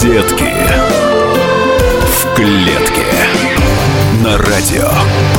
[0.00, 0.54] Детки
[2.06, 3.04] в клетке.
[4.22, 4.88] На радио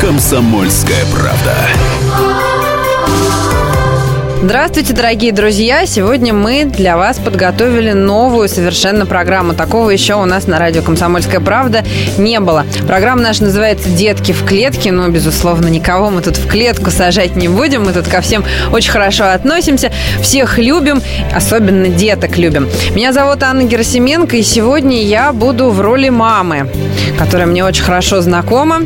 [0.02, 2.29] Комсомольская правда.
[4.42, 5.86] Здравствуйте, дорогие друзья!
[5.86, 9.54] Сегодня мы для вас подготовили новую совершенно программу.
[9.54, 11.84] Такого еще у нас на радио «Комсомольская правда»
[12.18, 12.66] не было.
[12.88, 14.94] Программа наша называется «Детки в клетке».
[14.94, 17.84] Но, безусловно, никого мы тут в клетку сажать не будем.
[17.84, 19.92] Мы тут ко всем очень хорошо относимся.
[20.22, 21.02] Всех любим,
[21.36, 22.70] особенно деток любим.
[22.96, 26.70] Меня зовут Анна Герасименко, и сегодня я буду в роли мамы,
[27.18, 28.84] которая мне очень хорошо знакома.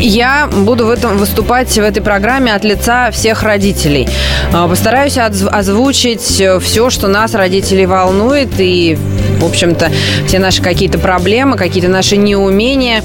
[0.00, 4.08] Я буду в этом выступать в этой программе от лица всех родителей.
[4.52, 8.96] А, постараюсь озвучить все, что нас, родителей, волнует, и,
[9.38, 9.90] в общем-то,
[10.26, 13.02] все наши какие-то проблемы, какие-то наши неумения.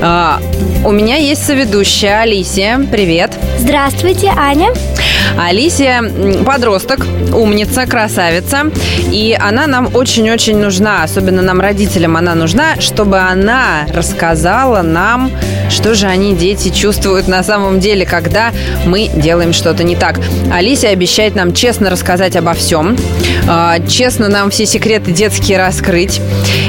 [0.00, 0.40] А,
[0.84, 2.78] у меня есть соведущая Алисия.
[2.90, 3.32] Привет.
[3.58, 4.70] Здравствуйте, Аня.
[5.38, 6.02] Алисия
[6.44, 8.70] подросток, умница, красавица.
[9.10, 15.30] И она нам очень-очень нужна, особенно нам, родителям, она нужна, чтобы она рассказала нам,
[15.70, 18.52] что же они, дети, чувствуют на самом деле, когда
[18.86, 20.20] мы делаем что-то не так.
[20.52, 22.96] Алисия обещает нам честно рассказать обо всем,
[23.48, 26.20] а, честно нам все секреты детские раскрыть.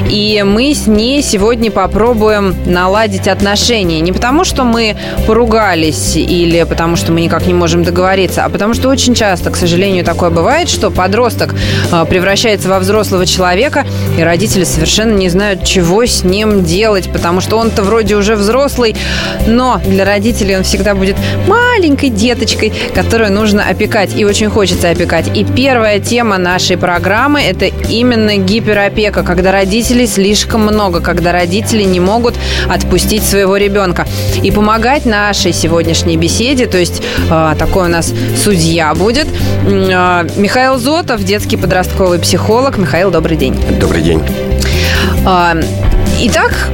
[0.10, 4.00] И мы с ней сегодня попробуем наладить отношения.
[4.00, 4.96] Не потому, что мы
[5.28, 9.56] поругались или потому, что мы никак не можем договориться, а потому что очень часто, к
[9.56, 11.54] сожалению, такое бывает, что подросток
[11.92, 13.86] а, превращается во взрослого человека,
[14.18, 18.96] и родители совершенно не знают, чего с ним делать, потому что он-то вроде уже взрослый,
[19.46, 21.16] но для родителей он всегда будет
[21.48, 25.26] маленькой деточкой, которую нужно опекать, и очень хочется опекать.
[25.36, 32.00] И первая тема нашей программы– это именно гиперопека, когда родителей слишком много, когда родители не
[32.00, 32.36] могут
[32.70, 34.08] отпустить своего ребенка.
[34.42, 39.28] И помогать нашей сегодняшней беседе, то есть э, такой у нас судья будет.
[39.68, 42.78] А, Михаил Зотов, детский подростковый психолог.
[42.78, 43.56] Михаил, добрый день.
[43.80, 44.22] Добрый день.
[45.26, 45.56] А,
[46.22, 46.70] итак,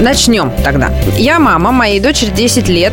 [0.00, 0.92] Начнем тогда.
[1.16, 2.92] Я мама, моей дочери 10 лет.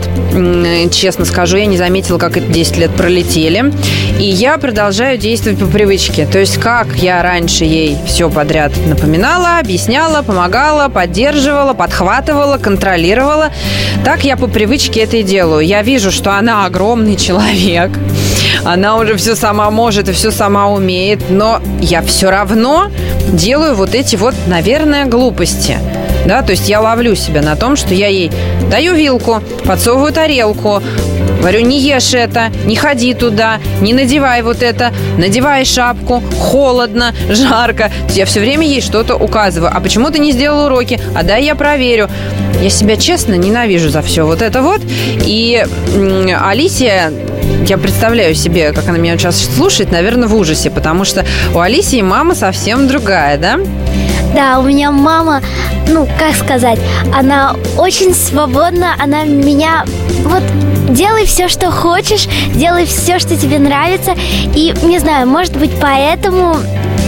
[0.92, 3.72] Честно скажу, я не заметила, как эти 10 лет пролетели.
[4.20, 6.26] И я продолжаю действовать по привычке.
[6.26, 13.52] То есть, как я раньше ей все подряд напоминала, объясняла, помогала, поддерживала, подхватывала, контролировала,
[14.04, 15.66] так я по привычке это и делаю.
[15.66, 17.92] Я вижу, что она огромный человек.
[18.64, 21.30] Она уже все сама может и все сама умеет.
[21.30, 22.90] Но я все равно
[23.32, 25.78] делаю вот эти вот, наверное, глупости
[26.26, 28.32] да, то есть я ловлю себя на том, что я ей
[28.70, 30.82] даю вилку, подсовываю тарелку,
[31.40, 37.92] говорю, не ешь это, не ходи туда, не надевай вот это, надевай шапку, холодно, жарко.
[38.10, 39.72] Я все время ей что-то указываю.
[39.74, 41.00] А почему ты не сделал уроки?
[41.16, 42.10] А дай я проверю.
[42.62, 44.82] Я себя честно ненавижу за все вот это вот.
[45.26, 45.64] И
[46.44, 47.12] Алисия
[47.68, 52.02] я представляю себе, как она меня сейчас слушает, наверное, в ужасе, потому что у Алисии
[52.02, 53.60] мама совсем другая, да?
[54.36, 55.42] Да, у меня мама,
[55.88, 56.78] ну, как сказать,
[57.18, 59.86] она очень свободна, она меня
[60.26, 60.44] вот
[60.90, 64.14] делай все, что хочешь, делай все, что тебе нравится.
[64.54, 66.58] И не знаю, может быть, поэтому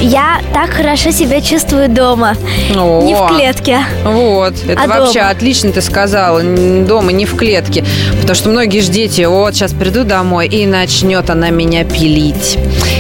[0.02, 2.36] я так хорошо себя чувствую дома.
[2.76, 3.80] О, не в клетке.
[4.04, 4.54] Вот.
[4.68, 5.32] Это а вообще дома.
[5.32, 6.42] отлично ты сказала.
[6.42, 7.84] Дома, не в клетке.
[8.20, 12.58] Потому что многие же дети, вот, сейчас приду домой, и начнет она меня пилить.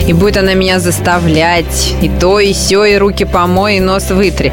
[0.08, 1.94] И будет она меня заставлять.
[2.02, 4.52] И то, и все, и руки помой, и нос вытри.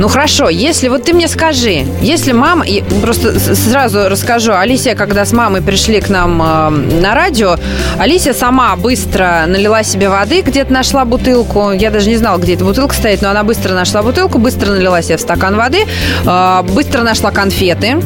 [0.00, 5.24] Ну хорошо, если вот ты мне скажи, если мама, и просто сразу расскажу, Алисия, когда
[5.24, 6.70] с мамой пришли к нам э,
[7.00, 7.56] на радио,
[7.98, 12.64] Алисия сама быстро налила себе воды, где-то нашла бутылку, я даже не знала, где эта
[12.64, 15.86] бутылка стоит, но она быстро нашла бутылку, быстро налила себе в стакан воды,
[16.26, 17.96] э, быстро нашла конфеты,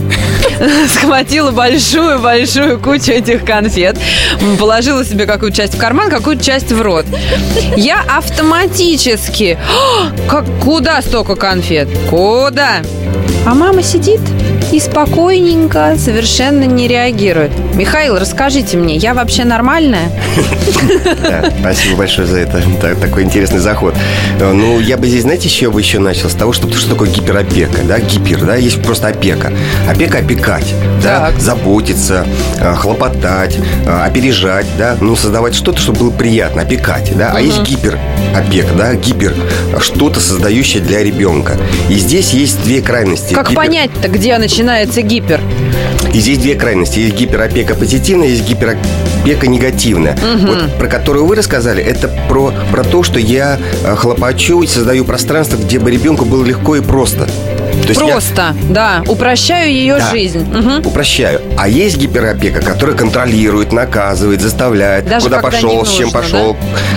[0.89, 3.97] схватила большую-большую кучу этих конфет,
[4.59, 7.07] положила себе какую-то часть в карман, какую-то часть в рот.
[7.77, 9.59] Я автоматически,
[10.29, 11.89] как, куда столько конфет?
[12.11, 12.83] «Куда?».
[13.47, 14.21] А мама сидит
[14.79, 17.51] и спокойненько, совершенно не реагирует.
[17.75, 20.09] Михаил, расскажите мне, я вообще нормальная?
[21.61, 22.63] спасибо большое за это.
[23.01, 23.97] такой интересный заход.
[24.39, 27.11] Э, ну, я бы здесь, знаете, еще бы еще начал с того, что, что такое
[27.11, 29.53] гиперопека, да, гипер, да, есть просто опека.
[29.91, 30.73] Опека– опекать,
[31.03, 32.25] да, заботиться,
[32.61, 37.63] э, хлопотать, э, опережать, да, ну, создавать что-то, чтобы было приятно, опекать, да, а есть
[37.63, 39.35] гиперопека, да, гипер,
[39.81, 41.57] что-то создающее для ребенка.
[41.89, 43.35] И здесь есть две крайности.
[43.35, 44.37] Как понять-то, где
[44.69, 45.41] начинается гипер?
[46.13, 46.99] И здесь две крайности.
[46.99, 50.15] Есть гиперопека позитивная, есть гиперопека негативная.
[50.15, 50.47] Угу.
[50.47, 55.05] Вот про которую вы рассказали, это про, про то, что я э, хлопочу и создаю
[55.05, 57.29] пространство, где бы ребенку было легко и просто.
[57.83, 60.11] То есть я- Просто, да, упрощаю ее Да.
[60.11, 60.41] жизнь.
[60.41, 60.87] Мгм.
[60.87, 61.41] Упрощаю.
[61.57, 65.07] А есть гиперопека, которая контролирует, наказывает, заставляет.
[65.09, 66.57] Даже куда пошел, не с чем нужно, пошел,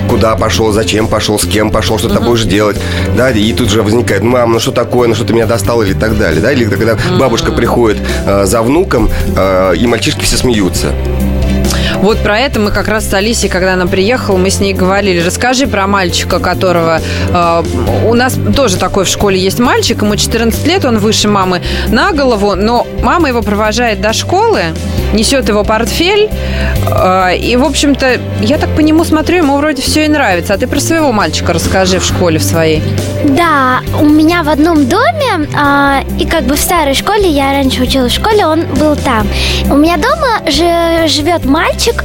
[0.09, 2.77] куда пошел, зачем пошел, с кем пошел, что ты будешь делать.
[3.15, 5.93] Да, и тут же возникает, мам, ну что такое, ну что ты меня достал или
[5.93, 6.41] так далее.
[6.41, 6.51] Да?
[6.51, 10.93] Или когда бабушка приходит э, за внуком, э, и мальчишки все смеются.
[12.01, 15.21] Вот про это мы как раз с Алисией, когда она приехала, мы с ней говорили.
[15.21, 16.99] Расскажи про мальчика, которого...
[17.29, 17.63] э,
[18.07, 22.11] у нас тоже такой в школе есть мальчик, ему 14 лет, он выше мамы на
[22.11, 24.61] голову, но мама его провожает до школы,
[25.13, 26.29] несет его портфель,
[26.89, 30.53] э, и, в общем-то, я так по нему смотрю, ему вроде все и нравится.
[30.53, 32.81] А ты про своего мальчика расскажи в школе в своей.
[33.25, 37.83] Да, у меня в одном доме, а, и как бы в старой школе, я раньше
[37.83, 39.27] училась в школе, он был там.
[39.69, 42.03] У меня дома же живет мальчик,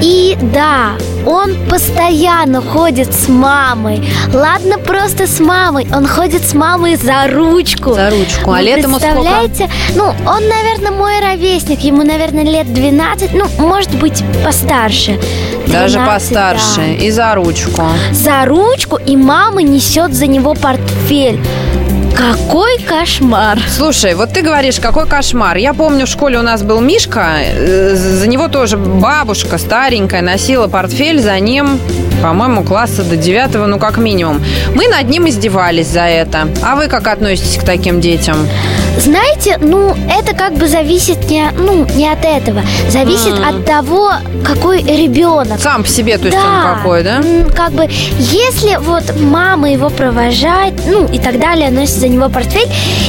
[0.00, 0.92] и да,
[1.26, 4.08] он постоянно ходит с мамой.
[4.32, 7.94] Ладно, просто с мамой, он ходит с мамой за ручку.
[7.94, 8.50] За ручку.
[8.52, 9.14] А Вы лет ему сколько?
[9.14, 9.70] представляете?
[9.94, 15.18] Ну, он, наверное, мой ровесник, ему, наверное, лет 12, ну, может быть, постарше.
[15.66, 16.76] Даже 12, постарше.
[16.76, 17.82] да И за ручку.
[18.12, 21.40] за ручку, и мама несет за него портфель.
[22.16, 23.58] Какой кошмар!
[23.68, 25.58] Слушай, вот ты говоришь, какой кошмар.
[25.58, 30.66] Я помню, в школе у нас был Мишка, э, за него тоже бабушка старенькая носила
[30.66, 31.78] портфель, за ним,
[32.22, 34.42] по-моему, класса до девятого, ну как минимум.
[34.74, 36.48] Мы над ним издевались за это.
[36.62, 38.48] А вы как относитесь к таким детям?
[38.98, 42.62] Знаете, ну, это как бы зависит не, ну, не от этого.
[42.88, 43.46] Зависит М.
[43.46, 44.12] от того,
[44.42, 45.60] какой ребенок.
[45.60, 47.22] Сам по себе, то есть да, он какой, да?
[47.54, 47.86] Как бы,
[48.18, 52.68] если вот мама его провожает, ну и так далее, носит за него портфель,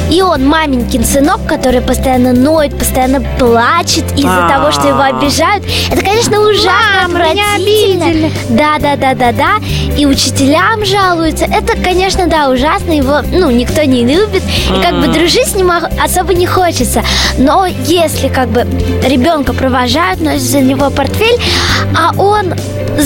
[0.10, 4.50] и он маменькин сынок, который постоянно ноет, постоянно плачет из-за А.
[4.50, 8.32] того, что его обижают, это, конечно, ужасно отвратительно.
[8.50, 9.50] Да, да, да, да, да.
[9.96, 11.46] И учителям жалуются.
[11.46, 12.92] Это, конечно, да, ужасно.
[12.92, 14.44] Его, ну, никто не любит.
[14.70, 15.72] И как бы дружить с ним
[16.04, 17.04] особо не хочется.
[17.38, 18.66] Но если как бы
[19.04, 21.40] ребенка провожают, носят за него портфель,
[21.96, 22.54] а он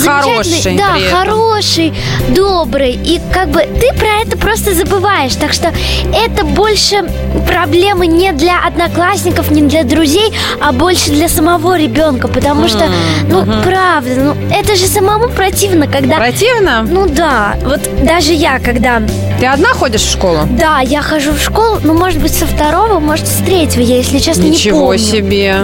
[0.04, 1.92] Хороший да, хороший,
[2.30, 5.34] добрый, и как бы ты про это просто забываешь.
[5.34, 5.72] Так что
[6.12, 7.04] это больше
[7.46, 12.88] проблемы не для одноклассников, не для друзей, а больше для самого ребенка, потому что,
[13.28, 16.16] ну, правда, ну, это же самому противно, когда...
[16.16, 16.86] Противно?
[16.88, 19.02] Ну да, вот даже я, когда...
[19.38, 20.40] Ты одна ходишь в школу?
[20.50, 24.18] Да, я хожу в школу, ну, может быть, со второго, может, с третьего, я, если
[24.18, 24.98] честно, не Ничего помню.
[24.98, 25.56] себе.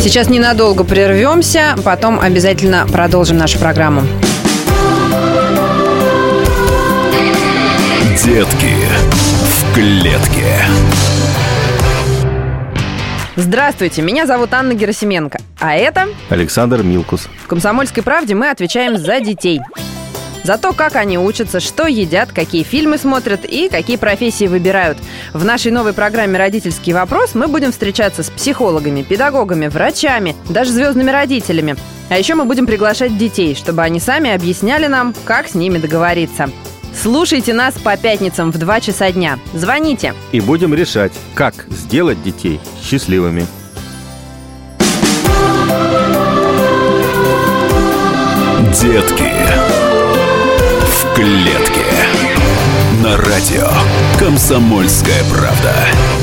[0.00, 4.02] Сейчас ненадолго прервемся, потом обязательно продолжим нашу программу.
[8.24, 8.74] Детки
[9.44, 10.56] в клетке.
[13.36, 15.38] Здравствуйте, меня зовут Анна Герасименко.
[15.60, 17.28] А это Александр Милкус.
[17.44, 19.60] в «Комсомольской правде» мы отвечаем за детей.
[20.42, 24.98] За то, как они учатся, что едят, какие фильмы смотрят и какие профессии выбирают.
[25.32, 31.12] В нашей новой программе «Родительский вопрос» мы будем встречаться с психологами, педагогами, врачами, даже звездными
[31.12, 31.76] родителями.
[32.12, 36.50] А еще мы будем приглашать детей, чтобы они сами объясняли нам, как с ними договориться.
[36.94, 39.38] Слушайте нас по пятницам в 2 часа дня.
[39.54, 40.12] Звоните.
[40.30, 43.46] И будем решать, как сделать детей счастливыми.
[48.78, 49.32] Детки
[50.84, 51.86] в клетке.
[53.02, 53.70] На радио
[54.18, 56.21] Комсомольская правда.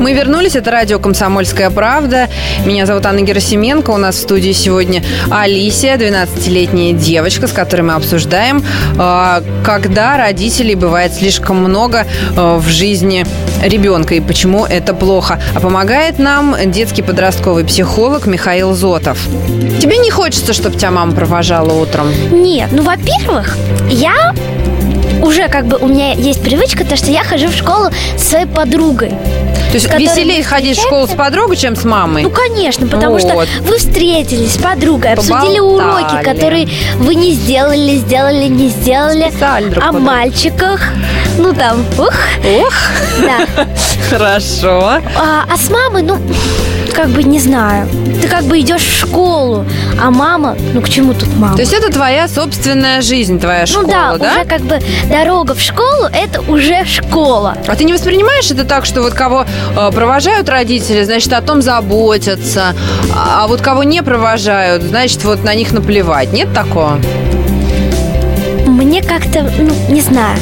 [0.00, 2.28] Мы вернулись, это радио «Комсомольская правда».
[2.66, 3.90] Меня зовут Анна Герасименко.
[3.90, 8.62] У нас в студии сегодня Алисия, 12-летняя девочка, с которой мы обсуждаем,
[8.98, 13.24] э, когда родителей бывает слишком много э, в жизни
[13.62, 15.40] ребенка и почему это плохо.
[15.54, 19.18] А помогает нам детский подростковый психолог Михаил Зотов.
[19.80, 22.08] Тебе не хочется, чтобы тебя мама провожала утром?
[22.30, 23.56] Нет, ну, во-первых,
[23.88, 24.34] я
[25.22, 28.46] уже как бы у меня есть привычка, то, что я хожу в школу со своей
[28.46, 29.10] подругой.
[29.10, 32.22] То есть веселее ходить в школу с подругой, чем с мамой?
[32.22, 33.48] Ну, конечно, потому что Вот.
[33.62, 35.58] вы встретились с подругой, обсудили Поболтали.
[35.58, 36.68] уроки, которые
[36.98, 39.30] вы не сделали, сделали, не сделали.
[39.30, 40.80] Списали друг О мальчиках.
[41.38, 42.12] Ну, там, ух,
[42.44, 42.74] Ох,
[43.20, 43.66] да.
[44.10, 45.00] хорошо.
[45.16, 46.18] А, а с мамой, ну,
[46.94, 47.88] как бы не знаю.
[48.22, 49.64] Ты как бы идешь в школу,
[50.00, 51.56] а мама, ну, к чему тут мама?
[51.56, 54.32] То есть это твоя собственная жизнь, твоя школа, ну да, да?
[54.32, 57.56] уже как бы дорога в школу это уже школа.
[57.66, 59.44] А ты не воспринимаешь это так, что вот кого
[59.76, 62.74] э, провожают родители, значит, о том заботятся,
[63.14, 66.32] а вот кого не провожают, значит, вот на них наплевать.
[66.32, 66.98] Нет такого?
[68.66, 70.38] Мне как-то, ну, не знаю.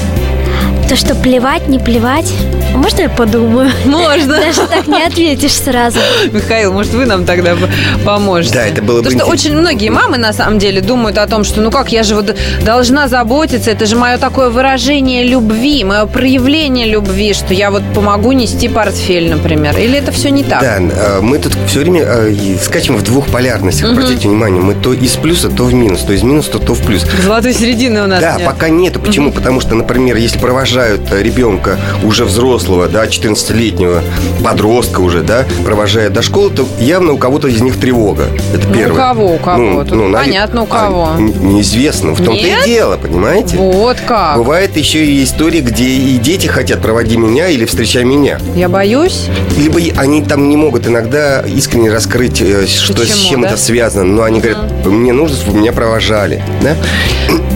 [0.89, 2.33] То, что плевать, не плевать.
[2.75, 3.71] Можно я подумаю?
[3.85, 4.37] Можно.
[4.39, 5.99] Даже так не ответишь сразу.
[6.33, 7.57] Михаил, может, вы нам тогда
[8.05, 8.55] поможете?
[8.55, 11.45] Да, это было бы Потому что очень многие мамы, на самом деле, думают о том,
[11.45, 16.07] что ну как, я же вот должна заботиться, это же мое такое выражение любви, мое
[16.07, 19.77] проявление любви, что я вот помогу нести портфель, например.
[19.79, 20.61] Или это все не так?
[20.63, 23.91] Да, э, мы тут все время э, скачем в двух полярностях.
[23.91, 26.81] Обратите внимание, мы то из плюса, то в минус, то из минуса, то, то в
[26.85, 27.05] плюс.
[27.23, 28.47] Золотой середины у нас Да, нет.
[28.47, 29.01] пока нету.
[29.01, 29.31] Почему?
[29.33, 32.25] Потому что, например, если провожают э, ребенка уже
[32.63, 34.03] взрослого, да, 14-летнего,
[34.45, 38.27] подростка уже, да, провожают до школы, то явно у кого-то из них тревога.
[38.55, 38.97] Это Ну, у первое.
[38.97, 39.85] кого, у кого?
[39.85, 41.09] Тут наве- понятно, у А, кого.
[41.19, 42.13] н- неизвестно.
[42.13, 43.57] В том-то и дело, понимаете?
[43.57, 44.37] Вот как.
[44.37, 48.39] Бывает еще и истории, где и дети хотят проводи меня или встречай меня.
[48.55, 49.27] Я боюсь.
[49.59, 53.49] Либо они там не могут иногда искренне раскрыть, э, что с Почему, чем да?
[53.49, 54.05] это связано.
[54.05, 56.43] Но они говорят, мне нужно, чтобы меня провожали.
[56.63, 56.77] Да?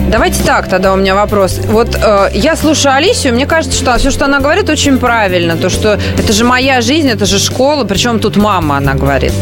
[0.09, 1.59] Давайте так, тогда у меня вопрос.
[1.65, 5.57] Вот э, я слушаю Алисию, мне кажется, что все, что она говорит, очень правильно.
[5.57, 9.33] То, что это же моя жизнь, это же школа, причем тут мама, она говорит.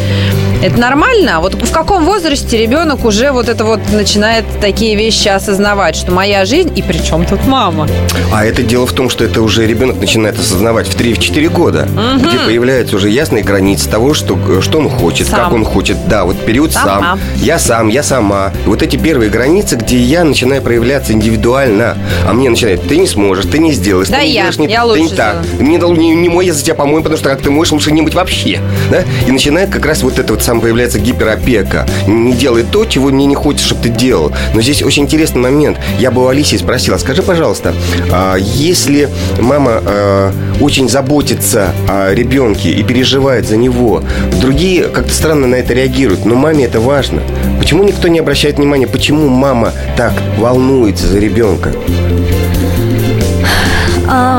[0.62, 1.40] Это нормально?
[1.40, 6.44] Вот в каком возрасте ребенок уже вот это вот начинает такие вещи осознавать, что моя
[6.44, 7.86] жизнь, и причем тут мама?
[8.32, 12.38] А это дело в том, что это уже ребенок начинает осознавать в 3-4 года, где
[12.38, 15.40] появляются уже ясные границы того, что, что он хочет, Сам.
[15.44, 16.08] как он хочет.
[16.08, 17.00] Да, вот период Сама.
[17.00, 17.20] сам.
[17.36, 18.52] Я сам, я сама.
[18.64, 21.96] Вот эти первые границы, где я начинаю проявляться индивидуально.
[22.26, 24.66] А мне начинает, ты не сможешь, ты не сделаешь, Да ты не я, сделаешь, не,
[24.68, 25.44] я ты лучше не так.
[25.44, 25.96] сделаю.
[25.96, 28.00] Не, не, не мой я за тебя помою, потому что как ты моешь, лучше не
[28.02, 28.60] быть вообще.
[28.90, 29.02] Да?
[29.26, 31.86] И начинает как раз вот это вот сам появляется гиперопека.
[32.06, 34.30] Не делай то, чего мне не хочется, чтобы ты делал.
[34.54, 35.76] Но здесь очень интересный момент.
[35.98, 37.74] Я бы у Алисии спросила, скажи, пожалуйста,
[38.12, 39.08] а если
[39.40, 44.04] мама а, очень заботится о ребенке и переживает за него,
[44.40, 47.22] другие как-то странно на это реагируют, но маме это важно.
[47.58, 51.72] Почему никто не обращает внимания, почему мама так волнуется за ребенка?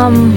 [0.10, 0.32] Ну,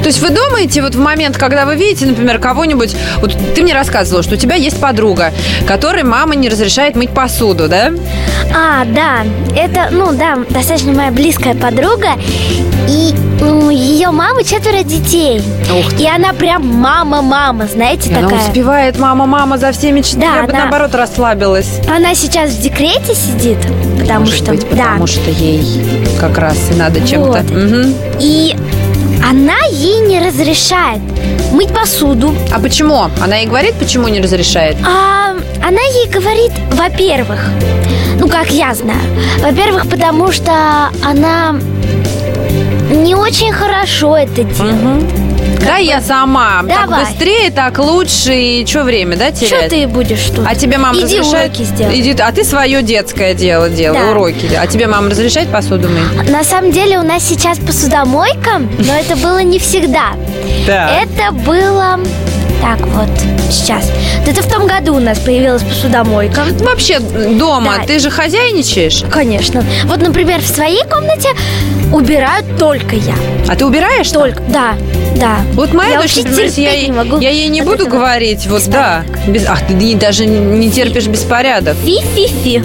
[0.00, 2.94] То есть вы думаете, вот в момент, когда вы видите, например, кого-нибудь...
[3.18, 5.32] Вот ты мне рассказывала, что у тебя есть подруга,
[5.66, 7.92] которой мама не разрешает мыть посуду, да?
[8.54, 9.24] А, да,
[9.56, 12.10] это, ну да, достаточно моя близкая подруга.
[12.88, 15.42] И у ее мамы четверо детей.
[15.76, 16.04] Ух ты.
[16.04, 18.46] И она прям мама-мама, знаете, Она такая.
[18.46, 20.30] успевает мама-мама за всеми четырьмя.
[20.30, 20.58] Да, Я бы, да.
[20.60, 21.80] наоборот, расслабилась.
[21.88, 23.58] Она сейчас в декрете сидит,
[23.98, 24.52] потому Может что...
[24.52, 25.12] быть, потому да.
[25.12, 25.64] что ей
[26.20, 27.42] как раз и надо чем-то...
[27.42, 27.94] Мгм.
[28.20, 28.56] И
[29.28, 31.00] она ей не разрешает
[31.50, 32.34] мыть посуду.
[32.52, 33.10] А почему?
[33.20, 34.76] Она ей говорит, почему не разрешает?
[34.86, 35.34] А
[35.66, 37.40] она ей говорит, во-первых,
[38.20, 39.00] ну как я знаю,
[39.38, 40.52] во-первых, потому что
[41.04, 41.56] она
[42.90, 45.35] не очень хорошо это делает.
[45.60, 46.62] Да, я сама.
[46.62, 46.76] Давай.
[46.76, 48.34] Так быстрее, так лучше.
[48.34, 49.70] И что время, да, Что терять?
[49.70, 50.44] ты будешь тут?
[50.46, 51.50] А тебе мама Иди разрешает?
[51.52, 52.00] уроки сделай.
[52.00, 54.10] Иди, а ты свое детское дело делай, Да.
[54.10, 54.50] уроки.
[54.58, 56.30] А тебе мама разрешает посуду мыть?
[56.30, 60.10] На самом деле у нас сейчас посудомойка, но это было не всегда.
[60.66, 61.98] Это было
[62.60, 63.08] так вот
[63.50, 63.90] сейчас.
[64.26, 66.44] Это в том году у нас появилась посудомойка.
[66.60, 67.86] Вообще дома Да.
[67.86, 69.04] ты же хозяйничаешь?
[69.10, 69.64] Конечно.
[69.84, 71.28] Вот, например, в своей комнате
[71.92, 73.14] убирают только я.
[73.48, 74.08] А ты убираешь?
[74.10, 74.22] там?
[74.22, 74.74] Только, да,
[75.16, 75.36] да.
[75.54, 78.64] Вот моя Я дочь, например, я, не могу я ей не буду этого говорить, вот
[78.68, 79.02] да.
[79.06, 79.28] беспорядок.
[79.28, 81.76] Без, ах, ты не- даже не терпишь беспорядок.
[81.84, 82.62] Фи-фи-фи.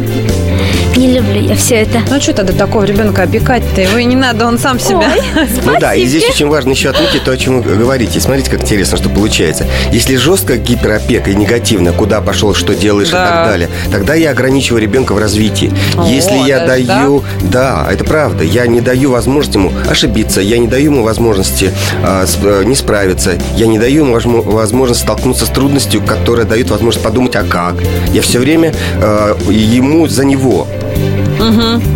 [0.97, 2.01] Не люблю я все это.
[2.09, 3.81] Ну, что тогда такого ребенка опекать-то?
[3.81, 5.11] Его и не надо, он сам себя.
[5.65, 8.19] Ну да, и здесь очень важно еще отметить то, о чем вы говорите.
[8.19, 9.65] Смотрите, как интересно, что получается.
[9.91, 13.27] Если жестко гиперопека и негативно, куда пошел, что делаешь и Да.
[13.27, 15.71] так далее, тогда я ограничиваю ребенка в развитии.
[15.97, 17.23] О, Если я даю...
[17.41, 18.43] Да, это правда.
[18.43, 21.71] Я не даю возможности ему ошибиться, я не даю ему возможности
[22.03, 27.03] э, не справиться, я не даю ему возможно- возможность столкнуться с трудностью, которая дает возможность
[27.03, 27.75] подумать, а как.
[28.13, 30.67] Я все время э, ему за него.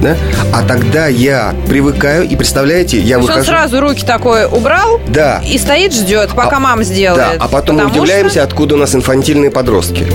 [0.01, 0.15] Да?
[0.53, 3.45] А тогда я привыкаю, и представляете, я То есть он выхожу...
[3.51, 5.41] сразу руки такой убрал Да.
[5.47, 7.37] и стоит, ждет, пока А- мама сделает.
[7.39, 10.05] Да, а потом мы удивляемся, что- откуда у нас инфантильные подростки.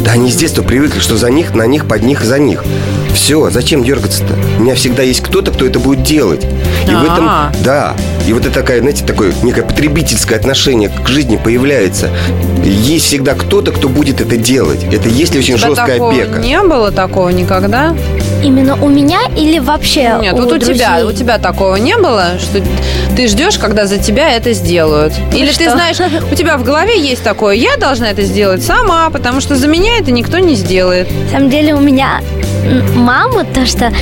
[0.00, 2.64] Да они с детства привыкли, что за них, на них, под них, за них.
[3.14, 4.34] Все, зачем дергаться-то?
[4.58, 6.44] У меня всегда есть кто-то, кто это будет делать.
[6.44, 7.52] И в этом, А.
[7.62, 7.94] да,
[8.26, 12.10] и вот это такая, знаете, такое некое потребительское отношение к жизни появляется.
[12.64, 14.82] Есть всегда кто-то, кто будет это делать.
[14.92, 16.38] Это если очень тебя жесткая опека.
[16.38, 17.94] не было такого никогда?
[18.42, 21.04] Именно у меня или вообще Нет, у вот у тебя, друзей?
[21.04, 22.62] у тебя такого не было, что
[23.16, 25.12] ты ждешь, когда за тебя это сделают.
[25.34, 25.72] Или ты что?
[25.72, 25.96] знаешь,
[26.30, 29.98] у тебя в голове есть такое, я должна это сделать сама, потому что за меня
[29.98, 31.08] это никто не сделает.
[31.24, 32.20] На самом деле у меня
[32.64, 33.92] м, маму, то что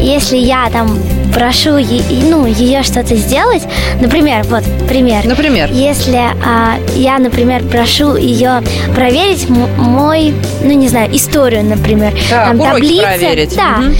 [0.00, 0.98] если я там
[1.34, 3.62] прошу е- ну, ее что-то сделать,
[4.00, 5.24] например, вот пример.
[5.26, 5.68] Например.
[5.72, 8.62] Если а, я, например, прошу ее
[8.94, 13.56] проверить м- мой, ну не знаю, историю, например, Так, там таблицы, проверить.
[13.56, 13.96] да, Мгм.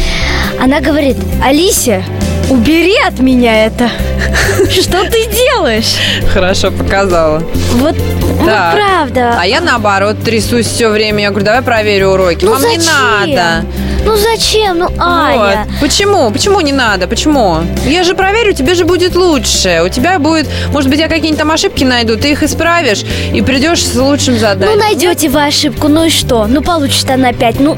[0.63, 2.05] она говорит, Алисия,
[2.51, 3.91] убери от меня это.
[4.71, 5.95] Что ты делаешь?
[6.33, 7.43] Хорошо показала.
[7.75, 7.97] Вот,
[8.41, 8.75] ну Так.
[8.77, 9.37] правда.
[9.41, 11.23] А я наоборот трясусь все время.
[11.23, 12.45] Я говорю, давай проверю уроки.
[12.45, 13.35] Ну Мам, не зачем?
[13.35, 13.67] надо.
[14.05, 14.79] Ну зачем?
[14.79, 15.67] Ну, Аня.
[15.71, 15.81] Вот.
[15.81, 16.31] Почему?
[16.31, 17.07] Почему не надо?
[17.07, 17.59] Почему?
[17.87, 19.83] Я же проверю, тебе же будет лучше.
[19.85, 23.83] У тебя будет, может быть, я какие-нибудь там ошибки найду, ты их исправишь и придешь
[23.85, 24.79] с лучшим Ну, заданием.
[24.79, 26.47] найдете вы ошибку, ну и что?
[26.47, 27.61] Ну, получит она 5.
[27.61, 27.77] Ну,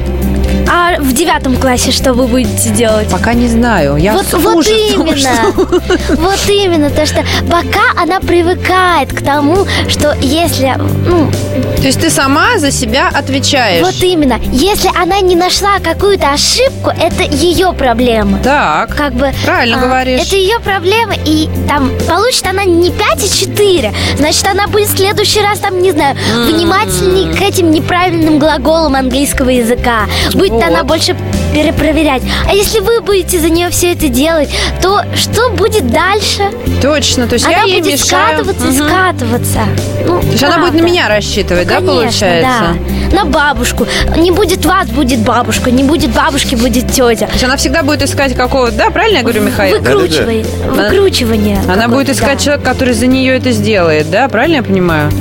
[0.69, 3.09] а в девятом классе что вы будете делать?
[3.09, 3.97] Пока не знаю.
[3.97, 5.15] Я вот, вот именно.
[5.17, 5.81] жду.
[6.17, 6.89] Вот именно.
[6.89, 10.73] То, что пока она привыкает к тому, что если,
[11.05, 11.29] ну,
[11.77, 13.85] То есть ты сама за себя отвечаешь.
[13.85, 18.39] вот именно, если она не нашла какую-то ошибку, это ее проблема.
[18.39, 18.95] Так.
[18.95, 20.21] Как бы Правильно а, говоришь.
[20.21, 23.93] Это ее проблема, и там получит она не 5 и 4.
[24.17, 29.49] Значит, она будет в следующий раз, там, не знаю, внимательней к этим неправильным глаголам английского
[29.49, 30.01] языка.
[30.33, 30.67] Будет Вот.
[30.67, 31.15] она больше
[31.53, 32.21] перепроверять.
[32.47, 34.49] А если вы будете за нее все это делать,
[34.81, 36.43] то что будет дальше?
[36.81, 37.27] Точно.
[37.27, 38.35] То есть она я ей будет мешаю.
[38.45, 38.87] скатываться и Мгм.
[38.89, 39.59] скатываться.
[40.05, 40.81] Ну, То есть она будет на правда.
[40.81, 42.63] меня рассчитывать, да, Конечно, получается?
[43.11, 43.15] да.
[43.15, 43.87] На бабушку.
[44.17, 45.71] Не будет вас, будет бабушка.
[45.71, 47.27] Не будет бабушки, будет тетя.
[47.27, 48.73] То есть она всегда будет искать какого-то...
[48.75, 49.79] Да, правильно я говорю, Михаил?
[49.79, 51.59] Выкручивай, выкручивание.
[51.71, 52.43] Она будет искать да.
[52.43, 54.27] человека, который за нее это сделает, да?
[54.27, 55.11] Правильно я понимаю?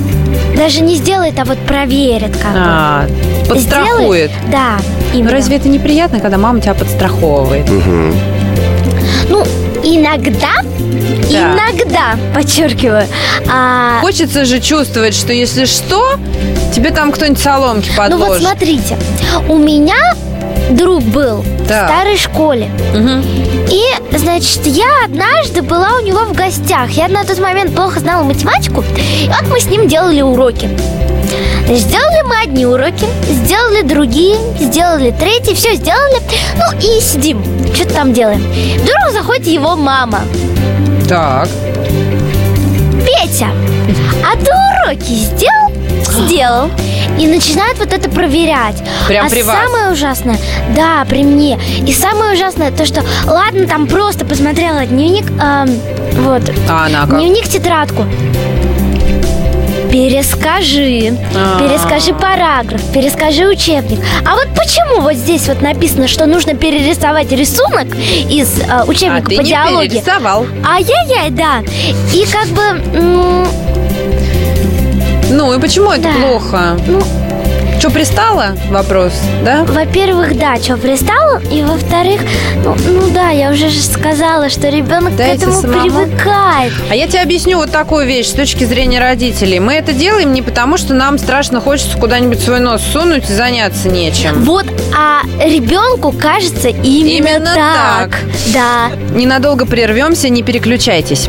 [0.56, 2.58] Даже не сделает, а вот проверит как бы.
[2.58, 3.06] А,
[3.48, 3.96] подстрахует.
[3.96, 4.30] Сделает?
[4.50, 4.78] Да,
[5.12, 5.30] Ну, именно.
[5.32, 7.66] разве это неприятно, когда мама тебя подстраховывает?
[9.28, 9.42] Ну,
[9.82, 10.60] иногда,
[11.28, 13.06] иногда, подчеркиваю,
[13.52, 16.14] а, Хочется же чувствовать, что если что,
[16.75, 18.28] тебе там кто-нибудь соломки ну подложит.
[18.28, 18.96] вот смотрите,
[19.48, 20.14] у меня
[20.70, 21.85] друг был Так.
[21.88, 22.70] в старой школе.
[23.70, 26.90] И, значит, я однажды была у него в гостях.
[26.90, 28.85] Я на тот момент плохо знала математику.
[28.96, 30.68] И вот мы с ним делали уроки.
[31.66, 36.20] Значит, Сделали мы одни уроки, сделали другие, сделали третьи, все сделали.
[36.56, 37.42] Ну и сидим,
[37.75, 38.40] что-то там делаем.
[38.76, 40.20] Вдруг заходит его мама.
[41.08, 41.49] Так.
[43.04, 43.49] Петя,
[44.25, 44.50] а ты
[44.85, 45.65] уроки сделал?
[46.05, 46.71] Сделал.
[47.19, 48.76] И начинает вот это проверять.
[49.07, 49.57] Прям а при вас?
[49.57, 50.38] самое ужасное,
[50.75, 51.59] да, при мне.
[51.87, 55.81] И самое ужасное то, что, ладно, там просто посмотрела дневник, эм,
[56.25, 57.19] вот, А она как?
[57.19, 58.05] дневник, тетрадку.
[59.91, 61.59] Перескажи, А.
[61.59, 63.99] перескажи параграф, перескажи учебник.
[64.26, 67.87] А вот почему вот здесь вот написано, что нужно перерисовать рисунок
[68.29, 69.89] из э, А учебника ты по не диалогии?
[69.89, 70.47] перерисовал.
[70.69, 71.61] Ай-яй-яй, да.
[72.13, 72.63] И как бы,
[72.99, 73.47] м,
[75.30, 76.12] Ну и почему это Да.
[76.28, 76.76] плохо?
[76.86, 77.00] ну,
[77.78, 78.56] Что, пристала?
[78.71, 79.12] Вопрос,
[79.45, 79.65] да?
[79.65, 82.23] во-первых, да, что пристало, и во-вторых,
[82.65, 85.82] ну, ну да, я уже же сказала, что ребенок к Дайте этому самому.
[85.82, 86.73] привыкает.
[86.91, 89.60] А я тебе объясню вот такую вещь с точки зрения родителей.
[89.60, 93.89] Мы это делаем не потому, что нам страшно хочется куда-нибудь свой нос сунуть и заняться
[93.89, 94.43] нечем.
[94.45, 94.65] Вот,
[94.97, 98.10] а ребенку кажется именно, Именно так.
[98.10, 98.21] так.
[98.54, 98.91] Да.
[99.15, 101.28] Ненадолго прервемся, не переключайтесь.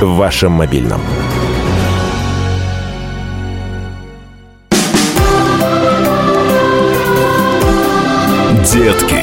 [0.00, 1.00] В вашем мобильном.
[8.64, 9.22] Детки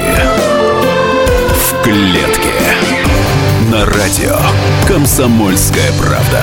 [1.49, 2.53] в клетке.
[3.69, 4.37] На радио
[4.87, 6.41] Комсомольская правда.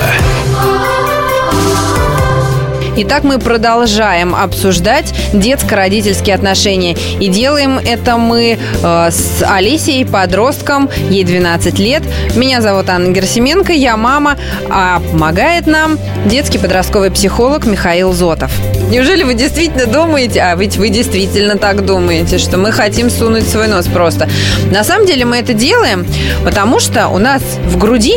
[3.01, 6.97] Итак, мы продолжаем обсуждать детско-родительские отношения.
[7.21, 12.03] И делаем это мы э, с Олесей, подростком, ей 12 лет.
[12.35, 14.37] Меня зовут Анна Герсименко, я мама,
[14.69, 18.51] а помогает нам детский подростковый психолог Михаил Зотов.
[18.89, 23.67] Неужели вы действительно думаете, а ведь вы действительно так думаете, что мы хотим сунуть свой
[23.67, 24.27] нос просто.
[24.71, 26.07] На самом деле мы это делаем,
[26.43, 28.15] потому что у нас в груди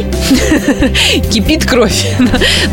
[1.31, 2.07] кипит кровь.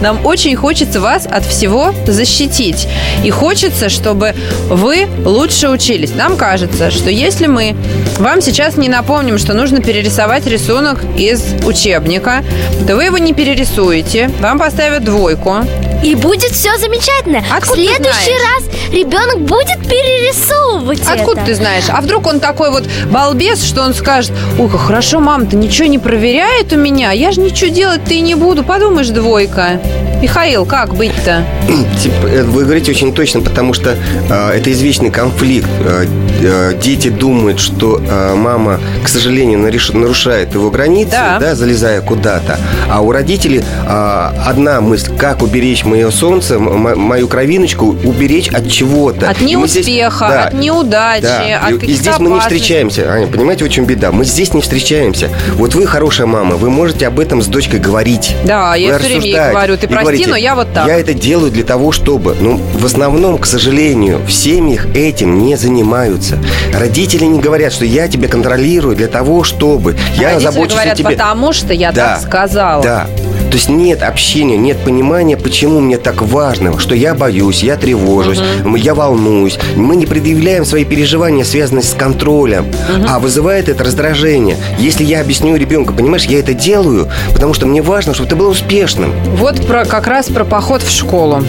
[0.02, 2.88] Нам очень хочется вас от всего защитить.
[3.26, 4.34] И хочется, чтобы
[4.70, 6.16] вы лучше учились.
[6.16, 7.76] Нам кажется, что если мы
[8.18, 12.46] вам сейчас не напомним, что нужно перерисовать рисунок из учебника,
[12.88, 15.66] то вы его не перерисуете, вам поставят двойку.
[16.04, 17.40] И будет все замечательно.
[17.40, 21.46] Откуда в ты следующий раз ребенок будет перерисовывать Откуда это.
[21.48, 21.86] ты знаешь?
[21.90, 25.88] А вдруг он такой вот балбес, что он скажет, ой, как хорошо, мама, ты ничего
[25.88, 29.82] не проверяет у меня, я же ничего делать-то и не буду, подумаешь, двойка.
[30.22, 31.44] Михаил, как быть-то?
[32.24, 33.92] Э, Вы говорите очень точно, потому что
[34.30, 35.68] э, это извечный конфликт.
[35.82, 36.06] Э,
[36.42, 41.40] э, дети думают, что э, мама, к сожалению, нарушает его границы, Да.
[41.40, 41.56] да.
[41.56, 42.58] залезая куда-то.
[42.90, 48.70] А у родителей э, одна мысль, как уберечь мое солнце, м- мою кровиночку, уберечь от
[48.70, 49.30] чего-то.
[49.30, 51.60] От мы здесь- неуспеха, да, от неудачи, да.
[51.68, 53.12] от И- И здесь мы не встречаемся.
[53.12, 54.12] Аня, понимаете, в чем беда?
[54.14, 55.30] Мы здесь не встречаемся.
[55.56, 58.36] Вот вы хорошая мама, вы можете об этом с дочкой говорить.
[58.46, 60.88] Да, я все время ей говорю, ты прости, говорите, но я вот так.
[60.88, 62.36] Я это делаю для того, чтобы...
[62.40, 66.38] Ну, в основном, к сожалению, в семьях этим не занимаются.
[66.74, 69.96] Родители не говорят, что я тебя контролирую для того, чтобы...
[70.16, 71.10] Я Родители забочусь говорят, о тебе.
[71.12, 72.84] потому что я Да, так сказала.
[72.84, 73.08] Да.
[73.50, 78.40] То есть нет общения, нет понимания, почему мне так важно, что я боюсь, я тревожусь,
[78.78, 79.58] я волнуюсь.
[79.76, 82.68] Мы не предъявляем свои переживания, связанные с контролем,
[83.08, 84.58] а вызывает это раздражение.
[84.78, 88.50] Если я объясню ребенку, понимаешь, я это делаю, потому что мне важно, чтобы ты был
[88.50, 89.14] успешным.
[89.36, 91.44] Вот про, как раз про поход в школу.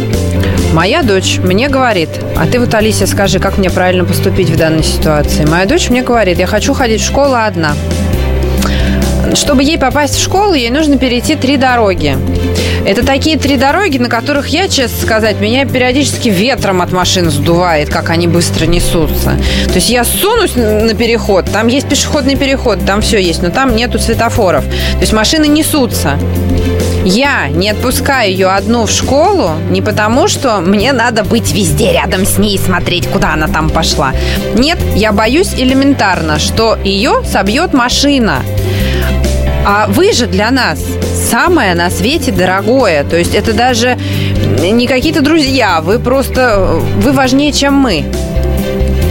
[0.72, 4.84] Моя дочь мне говорит, а ты вот, Алисия, скажи, как мне правильно поступить в данной
[4.84, 5.44] ситуации?
[5.44, 7.74] Моя дочь мне говорит, я хочу ходить в школу одна.
[9.34, 12.16] Чтобы ей попасть в школу, ей нужно перейти три дороги.
[12.84, 17.90] Это такие три дороги, на которых я, честно сказать, меня периодически ветром от машин сдувает,
[17.90, 19.36] как они быстро несутся.
[19.66, 23.76] То есть я сунусь на переход, там есть пешеходный переход, там все есть, но там
[23.76, 24.64] нету светофоров.
[24.64, 26.18] То есть машины несутся.
[27.04, 32.26] Я не отпускаю ее одну в школу не потому, что мне надо быть везде рядом
[32.26, 34.12] с ней и смотреть, куда она там пошла.
[34.54, 38.42] Нет, я боюсь элементарно, что ее собьет машина.
[39.64, 40.80] А вы же для нас
[41.30, 43.04] самое на свете дорогое.
[43.04, 43.98] То есть это даже
[44.58, 45.80] не какие-то друзья.
[45.80, 46.80] Вы просто...
[46.98, 48.04] Вы важнее, чем мы.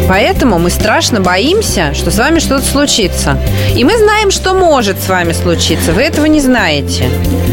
[0.08, 3.38] Поэтому мы страшно боимся, что с вами что-то случится.
[3.76, 5.94] И мы знаем, что может с вами случиться.
[5.94, 7.08] Вы этого не знаете.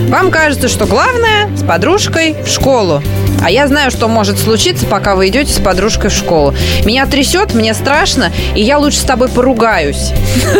[0.08, 3.02] Вам кажется, что главное с подружкой в школу.
[3.46, 6.52] А я знаю, что может случиться, пока вы идете с подружкой в школу.
[6.84, 10.10] Меня трясет, мне страшно, и я лучше с тобой поругаюсь.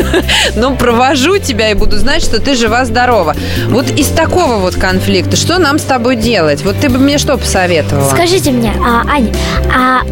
[0.54, 3.34] Но провожу тебя и буду знать, что ты жива-здорова.
[3.70, 6.62] Вот из такого вот конфликта что нам с тобой делать?
[6.62, 8.08] Вот ты бы мне что посоветовала?
[8.08, 9.34] Скажите мне, а, Аня,
[9.74, 10.02] а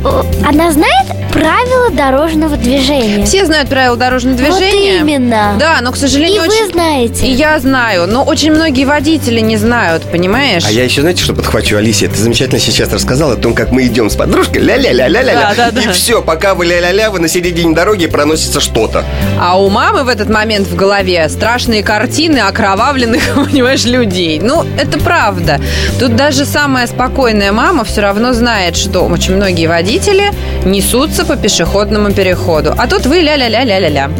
[0.44, 3.24] она знает правила дорожного движения?
[3.24, 4.98] Все знают правила дорожного движения.
[4.98, 5.54] Вот именно.
[5.60, 6.72] Да, но, к И сожалению, вы очень...
[6.72, 7.24] знаете.
[7.24, 10.64] И я знаю, но очень многие водители не знают, понимаешь?
[10.66, 12.08] А я еще, знаете, что подхвачу, Алисия?
[12.08, 15.54] Ты замечательно сейчас рассказала о том, как мы идем с подружкой, ля-ля-ля-ля-ля-ля.
[15.56, 15.92] Да, да, И да.
[15.92, 19.04] все, пока вы ля-ля-ля, вы на середине дороги проносится что-то.
[19.38, 24.40] А у мамы в этот момент в голове страшные картины окровавленных, понимаешь, людей.
[24.40, 25.60] Ну, это правда.
[25.98, 30.30] Тут даже самая спокойная мама все равно знает, что очень многие водители
[30.64, 32.74] несутся по пешеходному переходу.
[32.76, 34.10] А тут вы ля-ля-ля-ля-ля-ля.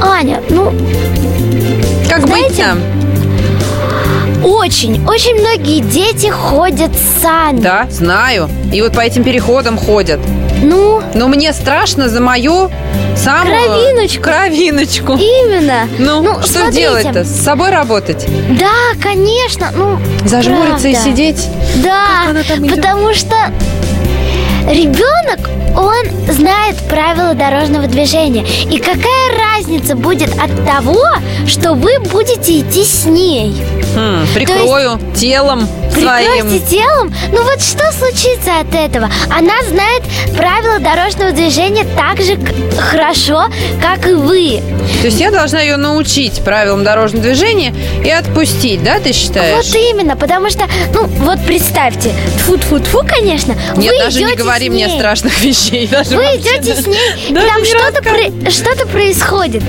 [0.00, 0.72] Аня, ну,
[2.08, 2.78] Как быть Знаете, нам?
[4.42, 6.90] Очень, очень многие дети ходят
[7.22, 7.60] сами.
[7.60, 8.48] Да, знаю.
[8.72, 10.20] И вот по этим переходам ходят.
[10.62, 12.70] Ну, Но мне страшно за мою
[13.16, 13.64] самую...
[13.66, 14.22] Кровиночку.
[14.22, 15.12] Кровиночку.
[15.14, 15.88] именно.
[15.98, 16.80] Ну, что смотрите.
[16.80, 17.24] делать-то?
[17.24, 18.26] С собой работать?
[18.58, 19.70] Да, конечно.
[19.74, 21.10] Ну, Зажмуриться и правда.
[21.10, 21.48] сидеть?
[21.82, 22.26] Да,
[22.70, 23.34] потому что
[24.68, 28.44] ребенок, он знает правила дорожного движения.
[28.70, 31.04] И какая разница будет от того,
[31.46, 33.54] что вы будете идти с ней?
[33.94, 36.46] Хм, прикрою телом своим.
[36.46, 37.14] Прикройте телом?
[37.30, 39.10] Ну вот что случится от этого?
[39.30, 40.02] Она знает
[40.36, 42.38] правила дорожного движения так же
[42.78, 43.46] хорошо,
[43.82, 44.62] как и вы.
[45.00, 47.74] То есть я должна ее научить правилам дорожного движения
[48.04, 49.66] и отпустить, да, ты считаешь?
[49.66, 54.34] Вот именно, потому что, ну, вот представьте, тфу тфу тфу конечно, Нет, вы даже не
[54.34, 55.86] говори мне страшных вещей.
[55.86, 56.96] даже Вы идете с ней,
[57.28, 59.62] и там что-то, про- что-то происходит.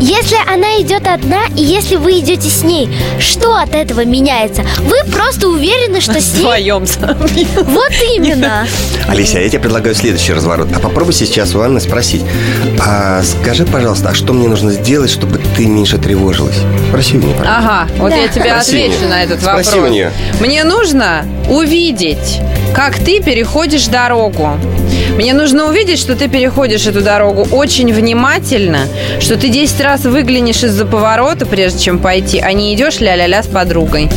[0.00, 4.62] Если она идет одна, и если вы идете с ней, что от этого меняется?
[4.80, 6.40] Вы просто уверены, что с ней...
[6.40, 6.84] Вдвоем.
[7.64, 8.66] Вот именно.
[9.08, 10.68] Алисия, я тебе предлагаю следующий разворот.
[10.74, 12.22] А попробуй сейчас у Анны спросить.
[12.84, 16.56] А скажи, пожалуйста, а что мне нужно сделать, чтобы ты меньше тревожилась?
[16.88, 17.58] Спроси у нее, пожалуйста.
[17.58, 18.16] Ага, вот Да.
[18.16, 19.08] я тебе Спроси отвечу нее.
[19.08, 19.88] на этот Спроси вопрос.
[19.88, 20.12] у нее.
[20.40, 22.40] Мне нужно увидеть,
[22.74, 24.50] как ты переходишь дорогу.
[25.16, 28.80] Мне нужно увидеть, что ты переходишь эту дорогу очень внимательно,
[29.20, 33.46] что ты 10 раз выглянешь из-за поворота, прежде чем пойти, а не идешь ля-ля-ля с
[33.56, 34.10] подругой.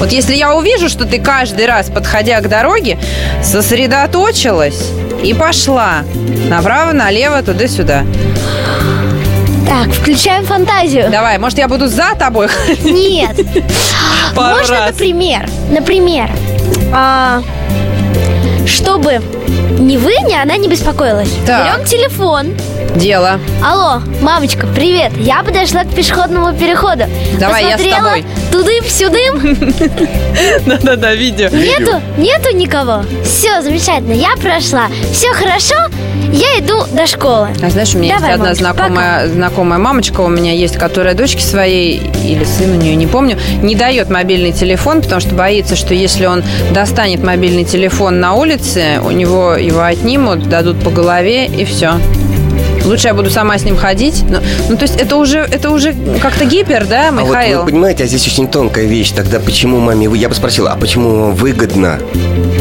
[0.00, 2.98] Вот если я увижу, что ты каждый раз, подходя к дороге,
[3.42, 4.90] сосредоточилась
[5.24, 6.02] и пошла
[6.50, 8.04] направо, налево, туда-сюда.
[9.66, 11.08] Так, включаем фантазию.
[11.10, 12.48] Давай, может, я буду за тобой?
[12.84, 13.34] Нет.
[14.36, 14.90] Пару Можно, раз.
[14.90, 16.30] например, например,
[16.92, 17.42] а,
[18.66, 19.22] чтобы
[19.78, 21.30] ни вы, ни она не беспокоилась.
[21.46, 21.64] Так.
[21.64, 22.54] Берем телефон.
[22.96, 23.40] Дело.
[23.64, 25.12] Алло, мамочка, привет.
[25.16, 27.04] Я подошла к пешеходному переходу.
[27.40, 28.24] Давай, я с тобой.
[28.50, 29.58] Тудым-сюдым.
[30.66, 31.48] Да-да-да, видео.
[31.48, 33.04] Нету, нету никого.
[33.24, 34.88] Все, замечательно, я прошла.
[35.12, 35.74] Все хорошо,
[36.32, 37.48] я иду до школы.
[37.62, 41.14] А знаешь, у меня Давай, есть одна мамочка, знакомая, знакомая мамочка у меня есть, которая
[41.14, 45.94] дочке своей или сыну нее, не помню, не дает мобильный телефон, потому что боится, что
[45.94, 51.64] если он достанет мобильный телефон на улице, у него его отнимут, дадут по голове и
[51.64, 51.94] все.
[52.84, 54.24] Лучше я буду сама с ним ходить.
[54.28, 54.38] Ну,
[54.68, 57.60] ну, то есть это уже, это уже как-то гипер, да, А вот Михаил?
[57.60, 59.12] вы понимаете, а здесь очень тонкая вещь.
[59.12, 60.08] Тогда почему маме...
[60.14, 61.98] Я бы спросил, а почему выгодно...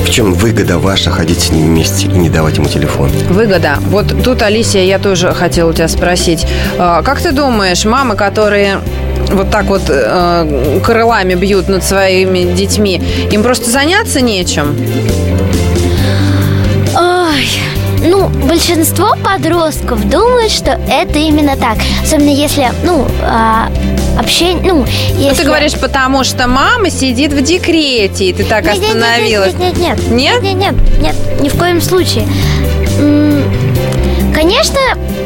[0.06, 3.10] В чем выгода ваша ходить с ним вместе и не давать ему телефон?
[3.30, 3.76] Выгода.
[3.90, 6.46] Вот тут, Алисия, я тоже хотела у тебя спросить.
[6.78, 8.80] А, Как ты думаешь, мамы, которые
[9.32, 13.02] вот так вот э, крылами бьют над своими детьми,
[13.32, 14.76] им просто заняться нечем?
[18.04, 21.78] Ну, большинство подростков думают, что это именно так.
[22.04, 23.70] Особенно если, ну, а,
[24.18, 24.86] общение, ну,
[25.18, 25.30] если...
[25.30, 28.96] Ну, ты говоришь, потому что мама сидит в декрете, и ты так Нет, нет, нет,
[28.96, 29.54] остановилась.
[29.54, 30.42] Нет, нет, нет, Нет?
[30.42, 32.28] Нет, нет, нет, ни в коем случае.
[34.34, 34.80] Конечно,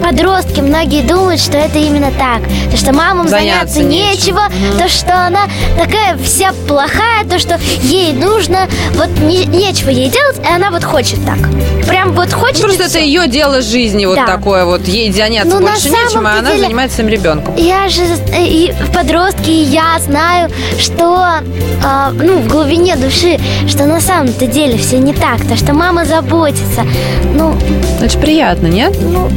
[0.03, 2.41] подростки многие думают, что это именно так.
[2.71, 4.41] То, что мамам Заняться заняться, нечего,
[4.77, 5.43] то, что она
[5.79, 10.83] такая вся плохая, то, что ей нужно, вот не- нечего ей делать, и она вот
[10.83, 11.37] хочет так.
[11.87, 12.57] Прям вот хочет.
[12.61, 12.99] Ну, Просто это всё.
[12.99, 14.25] ее дело жизни, вот Да.
[14.25, 14.87] такое вот.
[14.87, 17.53] Ей заняться Ну, больше нечем, а она деле- занимается своим ребенком.
[17.57, 21.39] Я же э, и в подростке, и я знаю, что
[21.83, 26.05] а, ну, в глубине души, что на самом-то деле все не так, то что мама
[26.05, 26.83] заботится.
[27.33, 27.55] Ну,
[28.01, 28.95] Это же приятно, нет?
[28.99, 29.29] ну,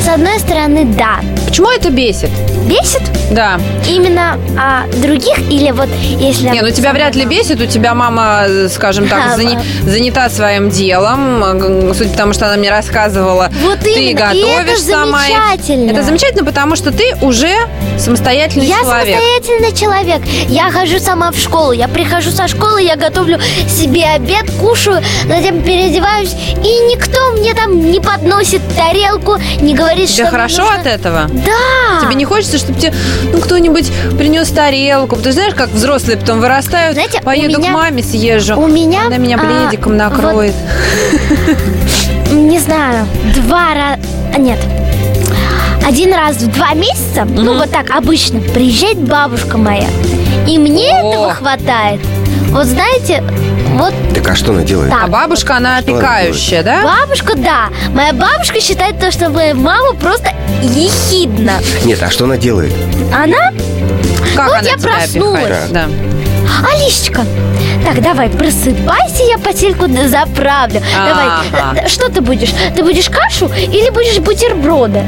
[0.00, 1.20] с одной стороны, да.
[1.54, 2.30] Почему это бесит?
[2.66, 3.60] Бесит Да.
[3.88, 5.88] именно а, других или вот
[6.18, 6.48] если...
[6.48, 9.62] Не, ну тебя вряд ли бесит, у тебя мама, скажем так, ладно.
[9.84, 14.80] занята своим делом, судя по тому, что она мне рассказывала, Вот ты именно, и готовишь
[14.80, 15.20] это сама.
[15.20, 15.90] замечательно.
[15.92, 17.54] Это замечательно, потому что ты уже
[17.98, 19.16] самостоятельный Я человек.
[19.16, 20.22] самостоятельный человек.
[20.48, 21.70] Я хожу сама в школу.
[21.70, 23.38] Я прихожу со школы, я готовлю
[23.68, 30.24] себе обед, кушаю, затем переодеваюсь, и никто мне там не подносит тарелку, не говорит, Тебе
[30.24, 31.30] что хорошо от этого?
[31.44, 32.00] Да.
[32.00, 32.92] Тебе не хочется, чтобы тебе
[33.32, 35.16] ну, кто-нибудь принес тарелку?
[35.16, 36.94] Ты знаешь, как взрослые потом вырастают?
[36.94, 38.56] Знаете, Поеду меня- к маме съезжу.
[38.56, 40.54] у меня, Она меня а, пледиком накроет.
[42.32, 44.00] Не знаю, два раза...
[44.38, 44.58] Нет.
[45.86, 49.86] Один раз в два месяца, ну вот так обычно, приезжает бабушка моя.
[50.48, 51.10] И мне О.
[51.12, 52.00] этого хватает.
[52.48, 53.22] Вот знаете,
[53.74, 54.90] вот Так а что она делает?
[54.90, 55.04] Так.
[55.04, 56.82] А бабушка, она Что она опекающая, да?
[56.82, 57.68] Бабушка, да.
[57.90, 60.30] Моя бабушка считает то, что моя мама просто
[60.62, 61.54] ехидна.
[61.84, 62.72] Нет, а что она делает?
[63.12, 63.50] Она,
[64.36, 65.42] Как Вот она я тебя проснулась.
[65.44, 65.72] опекает?
[65.72, 65.88] Да.
[66.72, 67.22] Алисечка,
[67.84, 70.80] так, давай, просыпайся, я постельку заправлю.
[70.94, 72.50] Давай, э, что ты будешь?
[72.74, 75.02] Ты будешь кашу или будешь бутерброды?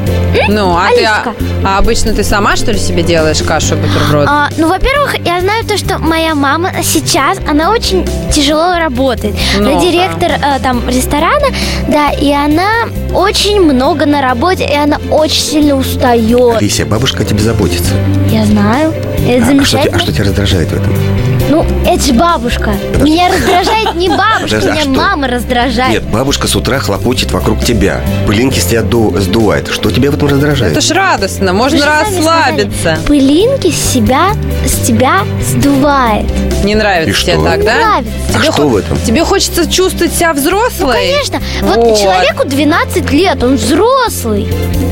[0.49, 1.35] Ну, а ты а,
[1.65, 4.29] а обычно ты сама, что ли, себе делаешь кашу бутерброд?
[4.29, 9.35] А, ну, во-первых, я знаю то, что моя мама сейчас, она очень тяжело работает.
[9.59, 11.47] Ну, она директор э, там ресторана,
[11.89, 16.57] да, и она очень много на работе, и она очень сильно устает.
[16.57, 17.95] Алисия, бабушка о тебе заботится.
[18.31, 18.93] Я знаю.
[19.27, 19.97] Это А, а что, замечательно.
[19.97, 21.36] а что тебя раздражает в этом?
[21.57, 22.75] Ну, это же бабушка.
[23.01, 24.91] Меня раздражает не бабушка, Подожди, а меня что?
[24.91, 25.91] мама раздражает.
[25.91, 28.03] Нет, бабушка с утра хлопочет вокруг тебя.
[28.27, 29.69] Пылинки с тебя ду- сдувает.
[29.73, 30.73] Что тебя в этом раздражает?
[30.73, 32.79] Это ж радостно, Вы можно сами расслабиться.
[32.81, 34.33] сказали, Пылинки с себя,
[34.67, 36.27] с тебя сдувает.
[36.63, 37.45] Не нравится И тебе что?
[37.45, 37.75] так, да?
[37.77, 38.13] нравится.
[38.29, 38.99] А Тебе что хо- в этом?
[39.01, 40.93] Тебе хочется чувствовать себя взрослой?
[40.95, 41.41] Конечно.
[41.63, 41.99] Вот, Вот.
[41.99, 44.47] человеку 12 лет, он взрослый.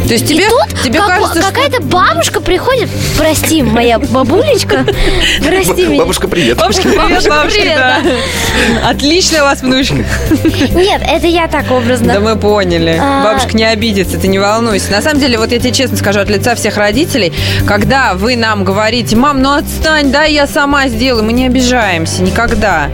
[0.07, 1.50] То есть И тебе, тут тебе как- кажется, что...
[1.50, 2.88] какая-то бабушка приходит.
[3.18, 4.87] Прости, моя бабулечка.
[5.44, 5.98] Прости меня.
[6.00, 6.54] Бабушка, привет.
[6.57, 8.88] Бабушка, привет, Бабушка, бабушка, привет, да.
[8.88, 9.97] Отличная у вас внучка.
[10.75, 12.14] Нет, это я так образно.
[12.14, 12.99] Да мы поняли.
[13.01, 13.25] А.
[13.25, 14.90] Бабушка не обидится, ты не волнуйся.
[14.93, 17.33] На самом деле, вот я тебе честно скажу, от лица всех родителей,
[17.67, 22.88] когда вы нам говорите, мам, ну отстань, да, я сама сделаю, мы не обижаемся никогда.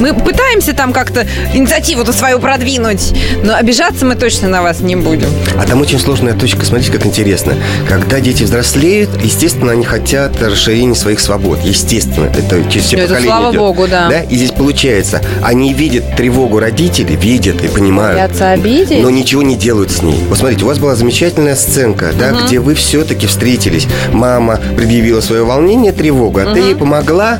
[0.00, 5.28] Мы пытаемся там как-то инициативу-то свою продвинуть, но обижаться мы точно на вас не будем.
[5.58, 6.64] А там очень сложная точка.
[6.66, 7.54] Смотрите, как интересно.
[7.88, 11.60] Когда дети взрослеют, естественно, они хотят расширения своих свобод.
[11.64, 12.26] Естественно.
[12.26, 13.60] Это через все Ну, это поколения слава идет.
[13.60, 14.22] богу, да.
[14.22, 18.18] И здесь получается, они видят тревогу родителей, видят и понимают.
[18.18, 19.02] Боятся обидеть?
[19.02, 20.22] Но ничего не делают с ней.
[20.28, 23.86] Вот смотрите, у вас была замечательная сценка, да, где вы все-таки встретились.
[24.12, 27.38] Мама предъявила свое волнение, тревогу, а ты ей помогла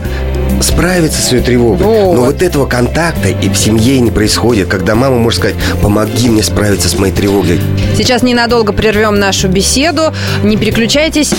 [0.62, 1.86] справиться с своей тревогой.
[1.86, 2.14] Вот.
[2.14, 6.42] Но вот этого контакта и в семье не происходит, когда мама может сказать, помоги мне
[6.42, 7.60] справиться с моей тревогой.
[7.96, 10.12] Сейчас ненадолго прервем нашу беседу.
[10.42, 11.34] Не переключайтесь.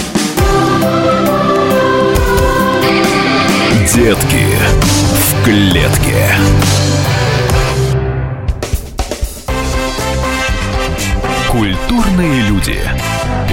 [3.94, 4.46] Детки
[5.14, 6.36] в клетке.
[11.50, 12.80] Культурные люди.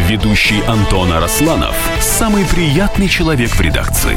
[0.09, 4.16] Ведущий Антон Арасланов– самый приятный человек в редакции.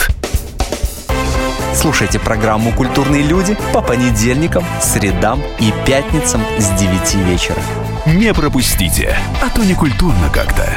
[1.73, 7.57] Слушайте программу «Культурные люди» по понедельникам, средам и пятницам с 9 вечера.
[8.05, 10.67] Не пропустите, а то не культурно как-то.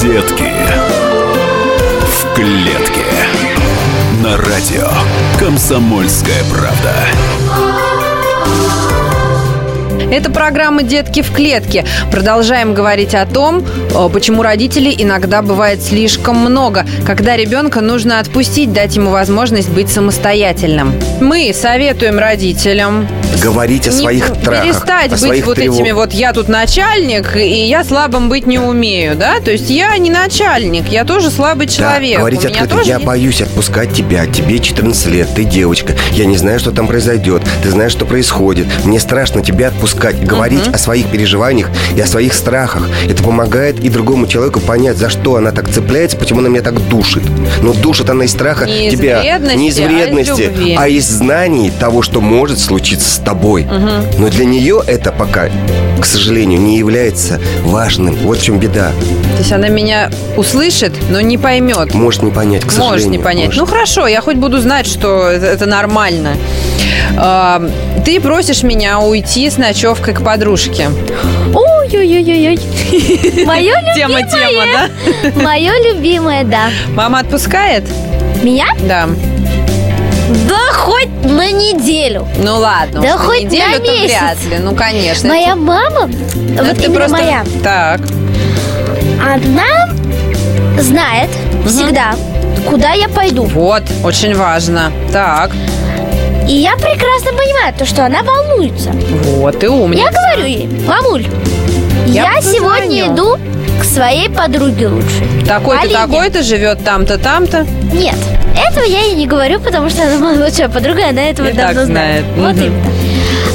[0.00, 0.52] Детки
[2.02, 3.04] в клетке.
[4.22, 4.88] На радио
[5.38, 7.33] «Комсомольская правда».
[10.10, 11.84] Это программа «Детки в клетке».
[12.10, 13.64] Продолжаем говорить о том,
[14.12, 20.94] почему родителей иногда бывает слишком много, когда ребенка нужно отпустить, дать ему возможность быть самостоятельным.
[21.20, 23.08] Мы советуем родителям
[23.42, 25.76] Говорить о не своих трахах, перестать о быть вот тревог.
[25.80, 29.40] этими вот я тут начальник, и я слабым быть не умею, да?
[29.40, 32.14] То есть я не начальник, я тоже слабый человек.
[32.14, 36.36] Да, говорить открыто, я есть- боюсь отпускать тебя, тебе 14 лет, ты девочка, я не
[36.36, 41.06] знаю, что там произойдет, ты знаешь, что происходит, мне страшно тебя отпускать, говорить о своих
[41.10, 42.88] переживаниях и о своих страхах.
[43.08, 46.80] Это помогает и другому человеку понять, за что она так цепляется, почему она меня так
[46.88, 47.22] душит.
[47.62, 50.76] Но душит она из страха Не из тебя вредности, не из а из вредности, любви.
[50.78, 53.66] а из знаний того, что может случиться с тобой.
[54.18, 55.48] Но для нее это пока,
[56.00, 58.14] к сожалению, не является важным.
[58.16, 58.92] Вот в чем беда.
[59.32, 61.94] То есть она меня услышит, но не поймет.
[61.94, 62.92] Может не понять, к сожалению.
[62.92, 63.46] Может не понять.
[63.46, 63.60] Может.
[63.60, 66.36] Ну хорошо, я хоть буду знать, что это, нормально.
[67.16, 67.62] А,
[68.04, 70.88] ты просишь меня уйти с ночевкой к подружке.
[71.54, 72.58] Ой-ой-ой-ой.
[73.46, 74.30] Мое Тема, любимое.
[74.30, 75.42] тема, да?
[75.42, 76.70] Мое любимое, да.
[76.94, 77.84] Мама отпускает?
[78.42, 78.66] Меня?
[78.86, 79.08] Да.
[80.48, 82.26] Да хоть на неделю.
[82.42, 84.08] Ну ладно, Да уж на хоть на месяц.
[84.08, 84.58] вряд ли.
[84.62, 85.28] Ну, конечно.
[85.28, 86.10] Моя мама,
[86.54, 88.00] Это вот именно просто- моя, Так.
[89.22, 91.30] она знает
[91.66, 92.14] всегда,
[92.68, 93.44] куда я пойду.
[93.44, 94.90] Вот, очень важно.
[95.12, 95.50] Так.
[96.48, 98.90] И я прекрасно понимаю то, что она волнуется.
[99.36, 100.02] Вот, ты умница.
[100.04, 101.26] Я говорю ей, мамуль,
[102.06, 103.14] Я я, сегодня позвоню».
[103.14, 103.38] иду
[103.80, 105.26] к своей подруге лучшей.
[105.46, 107.66] Такой-то, такой-то живет там-то, там-то.
[107.92, 108.16] Нет,
[108.56, 111.52] этого я ей не говорю, потому что она моя лучшая подруга, и она этого И
[111.52, 112.24] давно так знает.
[112.36, 112.62] Вот Мгм.
[112.64, 112.84] именно.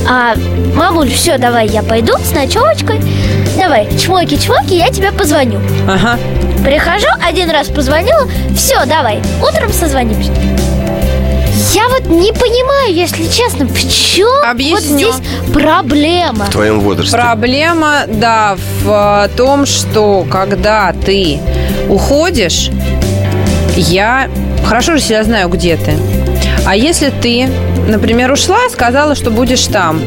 [0.09, 0.33] А,
[0.75, 2.99] мамуль, все, давай, я пойду с ночевочкой.
[3.57, 5.59] Давай, чмоки-чмоки, я тебе позвоню.
[5.88, 6.17] Ага.
[6.63, 10.31] Прихожу, один раз позвонила, все, давай, утром созвонимся.
[11.73, 14.97] Я вот не понимаю, если честно, в чем вот Объясню.
[14.97, 15.15] здесь
[15.53, 16.45] проблема.
[16.45, 17.12] В твоем возрасте.
[17.15, 21.39] Проблема, да, в э, том, что когда ты
[21.89, 22.71] уходишь,
[23.79, 24.29] я
[24.65, 25.93] хорошо же себя знаю, где ты.
[26.65, 27.47] А если ты,
[27.87, 30.01] например, ушла, сказала, что будешь там,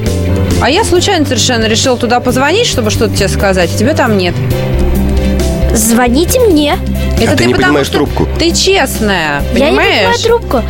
[0.61, 4.35] а я случайно совершенно решил туда позвонить, чтобы что-то тебе сказать, а тебя там нет.
[5.75, 6.77] Звоните мне.
[7.21, 8.29] Это А ты не потому, поднимаешь что трубку.
[8.39, 10.17] Ты честная, Я не понимаешь?
[10.17, 10.63] поднимаю трубку.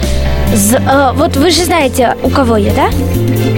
[0.54, 2.90] З- э, вот вы же знаете, у кого я, да?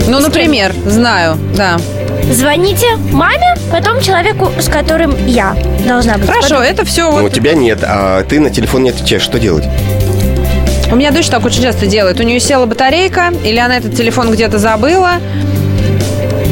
[0.09, 1.77] Ну, например, знаю, да.
[2.31, 5.57] Звоните маме, потом человеку, с которым я
[5.87, 6.27] должна быть.
[6.27, 7.33] Хорошо, это все Ну, у вот.
[7.33, 9.23] тебя нет, а ты на телефон не отвечаешь.
[9.23, 9.65] Что делать?
[10.91, 12.21] У меня дочь так очень часто делает.
[12.21, 15.13] У нее села батарейка, или она этот телефон где-то забыла.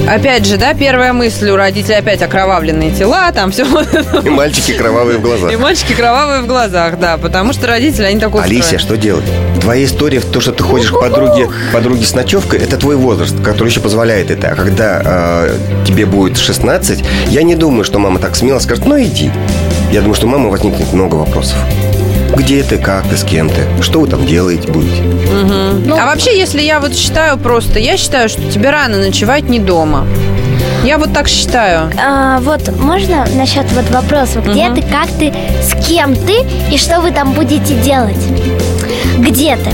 [0.09, 3.65] Опять же, да, первая мысль у родителей опять окровавленные тела, там все.
[4.25, 5.53] И мальчики кровавые в глазах.
[5.53, 8.57] И мальчики кровавые в глазах, да, потому что родители, они так устроены.
[8.57, 9.25] Алисия, что делать?
[9.61, 13.41] Твоя история в том, что ты ходишь к подруге, подруге с ночевкой, это твой возраст,
[13.43, 14.49] который еще позволяет это.
[14.49, 19.01] А когда э, тебе будет 16, я не думаю, что мама так смело скажет, ну
[19.01, 19.31] иди.
[19.93, 21.57] Я думаю, что у мамы возникнет много вопросов.
[22.37, 23.67] Где ты, как ты, с кем ты?
[23.83, 25.03] Что вы там делаете будете?
[25.03, 29.59] Ну, А вообще, если я вот считаю просто, я считаю, что тебе рано ночевать не
[29.59, 30.07] дома.
[30.85, 31.93] Я вот так считаю.
[32.05, 34.75] а, вот можно насчет вот вопроса, где Мгм.
[34.77, 36.41] ты, как ты, с кем ты
[36.73, 38.19] и что вы там будете делать?
[39.19, 39.71] Где ты?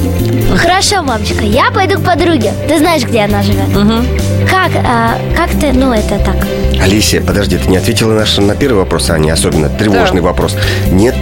[0.56, 2.52] Хорошо, мамочка, я пойду к подруге.
[2.68, 3.68] Ты знаешь, где она живет?
[3.68, 4.06] Мгм.
[4.50, 6.36] Как, а, как ты, ну это так.
[6.82, 10.56] Алисия, подожди, ты не ответила наш, на первый вопрос, а не особенно тревожный вопрос.
[10.90, 11.14] Нет,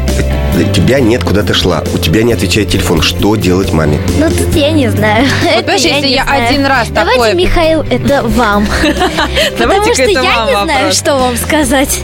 [0.86, 1.82] тебя нет, куда ты шла.
[1.94, 3.02] У тебя не отвечает телефон.
[3.02, 3.98] Что делать маме?
[4.18, 5.26] Ну тут я не знаю.
[5.44, 6.48] Это понимаешь, если не я знаю.
[6.48, 8.66] один раз Давайте, такое- Михаил, это вам.
[9.58, 12.00] Потому что я не знаю, что вам сказать.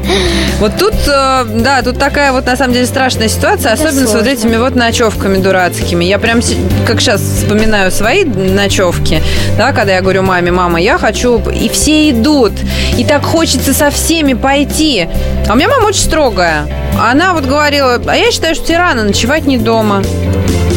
[0.58, 4.26] Вот тут, э, да, тут такая вот на самом деле страшная ситуация, особенно с вот
[4.26, 6.04] этими вот ночевками дурацкими.
[6.04, 6.40] Я прям,
[6.86, 9.22] как сейчас вспоминаю свои ночевки,
[9.56, 12.52] да, когда я говорю маме, мама, я хочу, и все идут,
[12.96, 15.08] и так хочется со всеми пойти.
[15.48, 16.66] А у меня мама очень строгая.
[17.00, 20.02] Она вот говорила, а я считаю, что тебе рано ночевать не дома.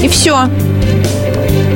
[0.02, 0.50] И все.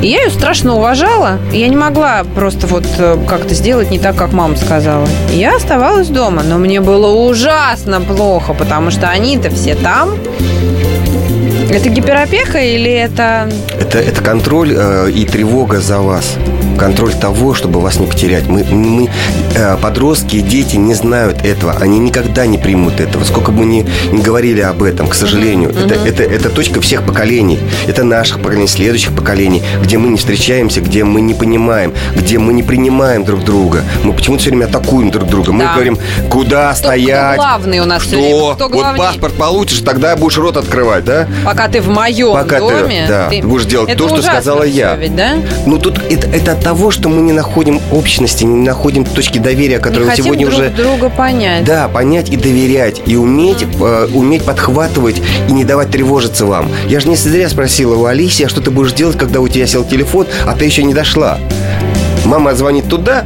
[0.01, 1.39] Я ее страшно уважала.
[1.51, 5.05] Я не могла просто вот э, как-то сделать не так, как мама сказала.
[5.31, 10.11] Я оставалась дома, но мне было ужасно плохо, потому что они-то все там.
[11.67, 13.49] Это гиперопека или это...
[13.79, 16.35] Это, это контроль э, и тревога за вас.
[16.79, 18.47] Контроль того, чтобы вас не потерять.
[18.47, 19.09] Мы, мы
[19.53, 21.73] э, подростки и дети не знают этого.
[21.79, 23.23] Они никогда не примут этого.
[23.23, 25.69] Сколько бы мы ни, ни говорили об этом, к сожалению.
[25.71, 27.59] Это, это, это точка всех поколений.
[27.87, 32.53] Это наших поколений, следующих поколений, где мы не встречаемся, где мы не понимаем, где мы
[32.53, 33.83] не принимаем друг друга.
[34.03, 35.51] Мы почему-то все время атакуем друг друга.
[35.51, 35.73] Мы Да.
[35.73, 35.99] говорим,
[36.29, 37.33] куда Кто- стоять.
[37.35, 38.15] кто главный у нас Кто?
[38.15, 38.55] время?
[38.55, 41.27] Кто вот паспорт получишь, тогда будешь рот открывать, да?
[41.49, 43.05] Пока ты в моем Пока ты, доме...
[43.07, 44.95] да, будешь делать Это то, что сказала я.
[44.95, 45.37] ведь, да?
[45.65, 49.77] Ну, тут это, это от того, что мы не находим общности, не находим точки доверия,
[49.77, 50.69] Не которые хотим сегодня друг уже...
[50.69, 51.63] друга понять.
[51.65, 56.69] Да, понять и доверять, и уметь, э, уметь подхватывать и не давать тревожиться вам.
[56.87, 59.65] Я же не зря спросила у Алисии, а что ты будешь делать, когда у тебя
[59.65, 61.39] сел телефон, а ты еще не дошла.
[62.25, 63.25] Мама звонит туда,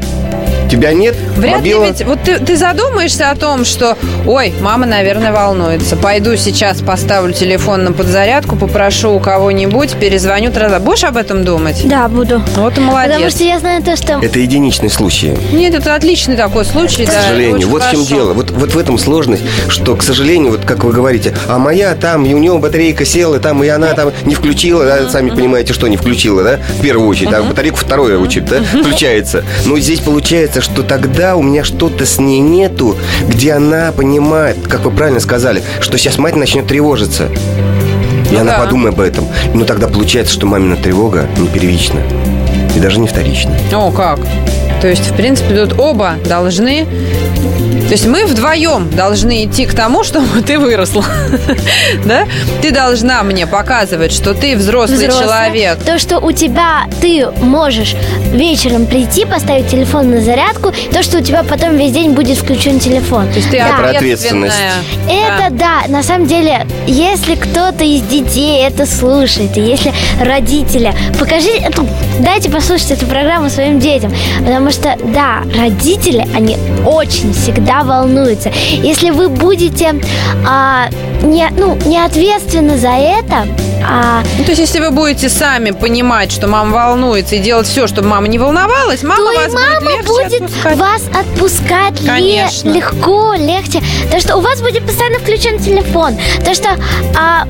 [0.74, 2.06] тебя нет, Вряд мобила- ли ведь...
[2.06, 3.96] Вот ты, ты задумаешься о том, что...
[4.26, 5.96] Ой, мама, наверное, волнуется.
[5.96, 10.52] Пойду сейчас поставлю телефон на подзарядку, попрошу у кого-нибудь, перезвоню.
[10.52, 10.80] Тра-та.
[10.80, 11.82] Будешь об этом думать?
[11.86, 12.42] Да, буду.
[12.56, 13.14] Вот и молодец.
[13.14, 14.14] Потому что я знаю то, что...
[14.14, 15.38] Это единичные случаи.
[15.52, 17.06] Нет, это отличный такой случай.
[17.06, 18.16] К да, сожалению, вот в чем хорошо.
[18.16, 18.34] дело.
[18.34, 22.26] Вот, вот в этом сложность, что, к сожалению, вот как вы говорите, а моя там,
[22.26, 25.88] и у нее батарейка села, там, и она там не включила, да, сами понимаете, что
[25.88, 29.44] не включила, да, в первую очередь, а батарейку второе очередь, да, включается.
[29.66, 32.96] Но здесь получается, что тогда у меня что-то с ней нету,
[33.28, 37.26] где она понимает, как вы правильно сказали, что сейчас мать начнет тревожиться.
[38.32, 38.64] И Ну она да.
[38.64, 39.28] подумает об этом.
[39.54, 42.00] Но тогда получается, что мамина тревога не первична.
[42.76, 43.52] И даже не вторична.
[43.74, 44.20] О, как?
[44.82, 46.88] То есть, в принципе, тут оба должны...
[47.82, 51.06] То есть мы вдвоем должны идти к тому, чтобы ты выросла.
[52.06, 52.26] Да?
[52.62, 55.50] Ты должна мне показывать, что ты взрослый, взрослая.
[55.50, 55.80] человек.
[55.86, 57.96] То, что у тебя ты можешь
[58.32, 62.80] вечером прийти, поставить телефон на зарядку, то, что у тебя потом весь день будет включен
[62.80, 63.28] телефон.
[63.30, 63.78] То есть ты Да.
[63.78, 64.56] Про ответственность.
[65.10, 71.50] Это да, на самом деле, если кто-то из детей это слушает, и если родители, покажи,
[71.50, 71.88] эту-
[72.20, 78.52] дайте послушать эту программу своим детям, потому что, да, родители, они очень всегда волнуются.
[78.72, 79.96] Если вы будете
[80.48, 80.90] а,
[81.24, 83.48] не, ну, не ответственны за это,
[83.90, 87.88] а, Ну, то есть, если вы будете сами понимать, что мама волнуется и делать все,
[87.88, 90.78] чтобы мама не волновалась, мама то вас и мама будет будет отпускать.
[90.78, 92.70] вас отпускать ле- Конечно.
[92.70, 93.82] легко, легче.
[94.12, 96.18] То, что у вас будет постоянно включен телефон.
[96.46, 96.70] То, что
[97.18, 97.46] а,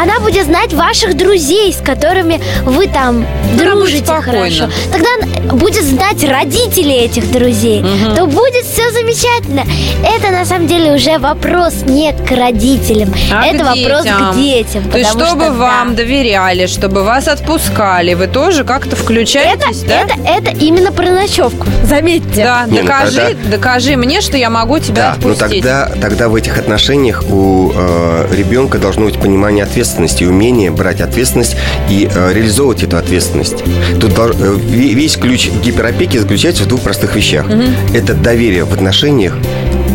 [0.00, 3.26] она будет знать ваших друзей, с которыми вы там
[3.58, 4.68] Она дружите хорошо.
[4.92, 5.08] Тогда
[5.54, 7.84] будет знать родителей этих друзей.
[8.14, 9.64] То будет все замечательно.
[10.04, 13.12] Это на самом деле уже вопрос не к родителям.
[13.32, 14.84] А это вопрос к детям.
[14.90, 19.80] То есть, потому чтобы что, вам доверяли, чтобы вас отпускали, вы тоже как-то это, включаетесь,
[19.82, 20.00] да?
[20.02, 21.66] это, это именно про ночевку.
[21.84, 22.44] Заметьте.
[22.44, 25.62] Да, Не, ну докажи, тогда- докажи мне, что я могу тебя Да, но отпустить.
[25.62, 31.56] тогда, тогда в этих отношениях у э, ребенка должно быть понимание ответственности, умение брать ответственность
[31.90, 33.62] и э, реализовывать эту ответственность.
[34.00, 37.46] Тут э, ве- весь ключ гиперопеки заключается в двух простых вещах.
[37.94, 39.34] Это доверие в отношениях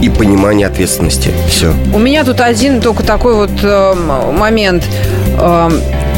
[0.02, 1.32] и понимание ответственности.
[1.47, 1.74] Все.
[1.93, 3.93] У меня тут один только такой вот э,
[4.32, 4.84] момент.
[5.39, 5.70] Э,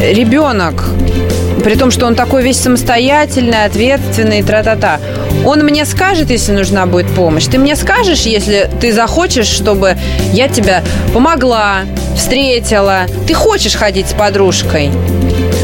[0.02, 0.84] ребенок,
[1.64, 5.00] при том, что он такой весь самостоятельный, ответственный, тра-та-та,
[5.46, 7.46] он мне скажет, если нужна будет помощь.
[7.46, 9.98] Ты мне скажешь, если ты захочешь, чтобы
[10.32, 11.82] я тебя помогла,
[12.16, 13.02] встретила.
[13.28, 14.92] Ты хочешь ходить с подружкой.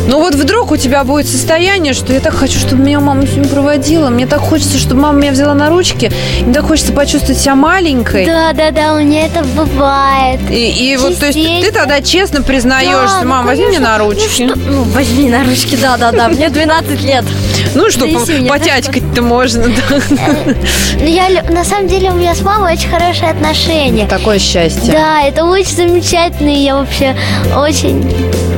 [0.09, 3.47] Но вот вдруг у тебя будет состояние, что я так хочу, чтобы меня мама сегодня
[3.47, 4.09] проводила.
[4.09, 6.11] Мне так хочется, чтобы мама меня взяла на ручки.
[6.41, 8.25] Мне так хочется почувствовать себя маленькой.
[8.25, 10.39] Да, да, да, у меня это бывает.
[10.49, 13.97] И, и вот, то есть ты тогда честно признаешься, Да, ну, мам, возьми меня на
[13.99, 14.41] ручки.
[14.41, 16.27] Ну, что- ну, возьми на ручки, да, да, да.
[16.27, 17.25] Мне 12 лет.
[17.75, 18.07] Ну, что,
[18.47, 19.65] потятькать-то можно.
[19.67, 20.15] да.
[20.99, 24.07] Ну, Я, на самом деле у меня с мамой очень хорошие отношения.
[24.07, 24.91] Такое счастье.
[24.91, 27.15] Да, это очень замечательно, и я вообще
[27.55, 28.09] очень...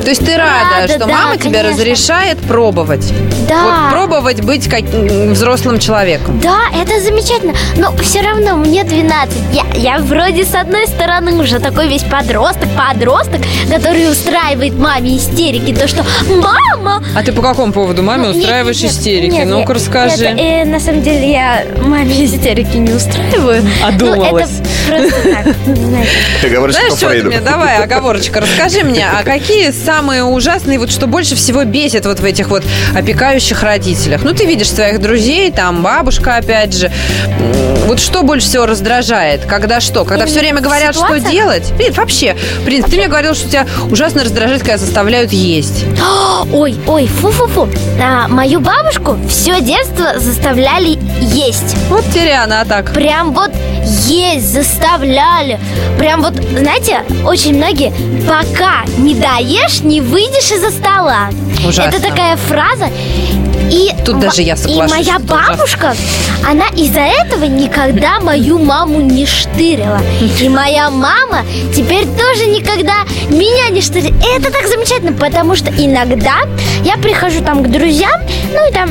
[0.02, 1.70] То есть ты рада, Рада, что да, мама тебе конечно.
[1.70, 3.12] разрешает пробовать.
[3.48, 3.62] Да.
[3.62, 6.40] Вот пробовать быть как взрослым человеком.
[6.40, 9.36] Да, это замечательно, но все равно мне 12.
[9.52, 13.40] Я, я вроде с одной стороны уже такой весь подросток, подросток,
[13.70, 18.42] который устраивает маме истерики, то что «Мама, А ты по какому поводу маме Ну, нет,
[18.42, 19.30] устраиваешь нет, истерики?
[19.30, 20.24] Нет, Ну-ка, нет, расскажи.
[20.24, 23.62] это, э, на самом деле я маме истерики не устраиваю.
[23.84, 24.50] Одумалась.
[24.92, 27.32] Ну, это просто так, Знаешь, что Фрейду.
[27.44, 32.24] Давай, оговорочка, расскажи мне, а какие самые ужасные, вот что больше всего бесит вот в
[32.24, 32.64] этих вот
[32.96, 34.22] опекающих родителях?
[34.24, 36.90] Ну, ты видишь своих друзей, там бабушка, опять же.
[37.86, 39.44] Вот что больше всего раздражает?
[39.44, 40.04] Когда что?
[40.04, 41.32] Когда Именно все время говорят, что ситуациях?
[41.32, 41.72] делать?
[41.80, 45.84] И вообще, принц, ты мне говорил, что тебя ужасно раздражает, когда заставляют есть.
[46.52, 47.68] Ой, ой, фу-фу-фу.
[48.02, 51.76] А, мою бабушку все детство заставляли есть.
[51.88, 52.92] Вот Теряна, а так.
[52.92, 53.50] Прям вот
[54.06, 55.58] есть заставляли.
[55.98, 57.92] Прям вот, знаете, очень многие
[58.26, 61.28] пока не доешь, не выйдешь из-за стола.
[61.66, 61.90] Ужасно.
[61.96, 62.88] Это такая фраза.
[63.70, 65.48] И Тут даже я И соглашусь, моя это ужасно.
[65.56, 65.94] бабушка,
[66.46, 70.00] она из-за этого никогда мою маму не штырила.
[70.40, 74.10] И моя мама теперь тоже никогда меня не штырит.
[74.12, 76.40] И это так замечательно, потому что иногда
[76.84, 78.20] я прихожу там к друзьям,
[78.52, 78.90] ну и там,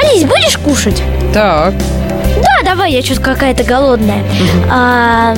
[0.00, 1.02] Алис, будешь кушать?
[1.34, 1.74] Так.
[2.36, 4.22] Да, давай, я что-то какая-то голодная.
[4.70, 5.34] А,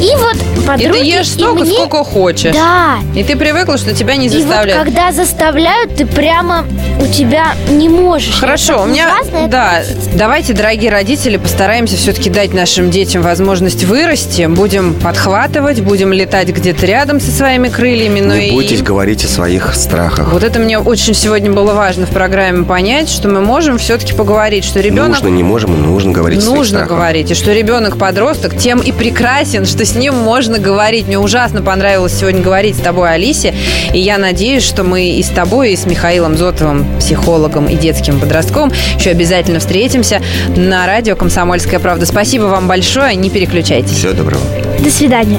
[0.00, 2.52] и вот И подруги, ты ешь столько, мне- сколько хочешь.
[2.54, 2.96] Да.
[3.14, 4.84] И ты привыкла, что тебя не И вот заставляют.
[4.84, 6.64] когда заставляют, ты прямо
[7.00, 8.38] у тебя не можешь.
[8.38, 9.08] Хорошо, у меня,
[9.48, 9.82] да,
[10.14, 14.46] давайте, дорогие родители, постараемся все-таки дать нашим детям возможность вырасти.
[14.46, 18.20] Будем подхватывать, будем летать где-то рядом со своими крыльями.
[18.20, 20.32] Но Не и бойтесь говорить о своих страхах.
[20.32, 24.64] вот это мне очень сегодня было важно в программе понять, что мы можем все-таки поговорить,
[24.64, 28.56] что ребенок Нужно, не можем, нужно говорить о своих Нужно говорить, и что ребенок подросток
[28.56, 31.06] тем и прекрасен, что с ним можно говорить.
[31.06, 33.54] Мне ужасно понравилось сегодня говорить с тобой, Алисе,
[33.92, 38.18] и я надеюсь, что мы и с тобой, и с Михаилом Зотовым, психологом и детским
[38.20, 40.20] подростковым, еще обязательно встретимся
[40.56, 42.06] на радио «Комсомольская правда».
[42.06, 43.92] Спасибо вам большое, не переключайтесь.
[43.92, 44.42] Всего доброго.
[44.78, 45.38] До свидания.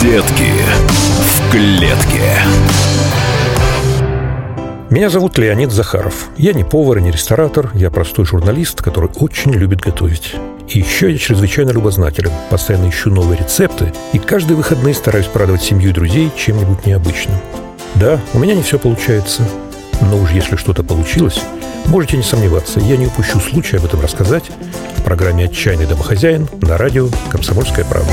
[0.00, 0.52] Детки
[1.18, 2.38] в клетке.
[4.94, 6.28] Меня зовут Леонид Захаров.
[6.36, 10.36] Я не повар и не ресторатор, я простой журналист, который очень любит готовить.
[10.68, 15.90] И еще я чрезвычайно любознателен, постоянно ищу новые рецепты и каждые выходные стараюсь порадовать семью
[15.90, 17.34] и друзей чем-нибудь необычным.
[17.96, 19.42] Да, у меня не все получается,
[20.00, 21.40] но уж если что-то получилось,
[21.86, 24.44] можете не сомневаться, я не упущу случая об этом рассказать
[24.96, 28.12] в программе «Отчаянный домохозяин» на радио «Комсомольская правда».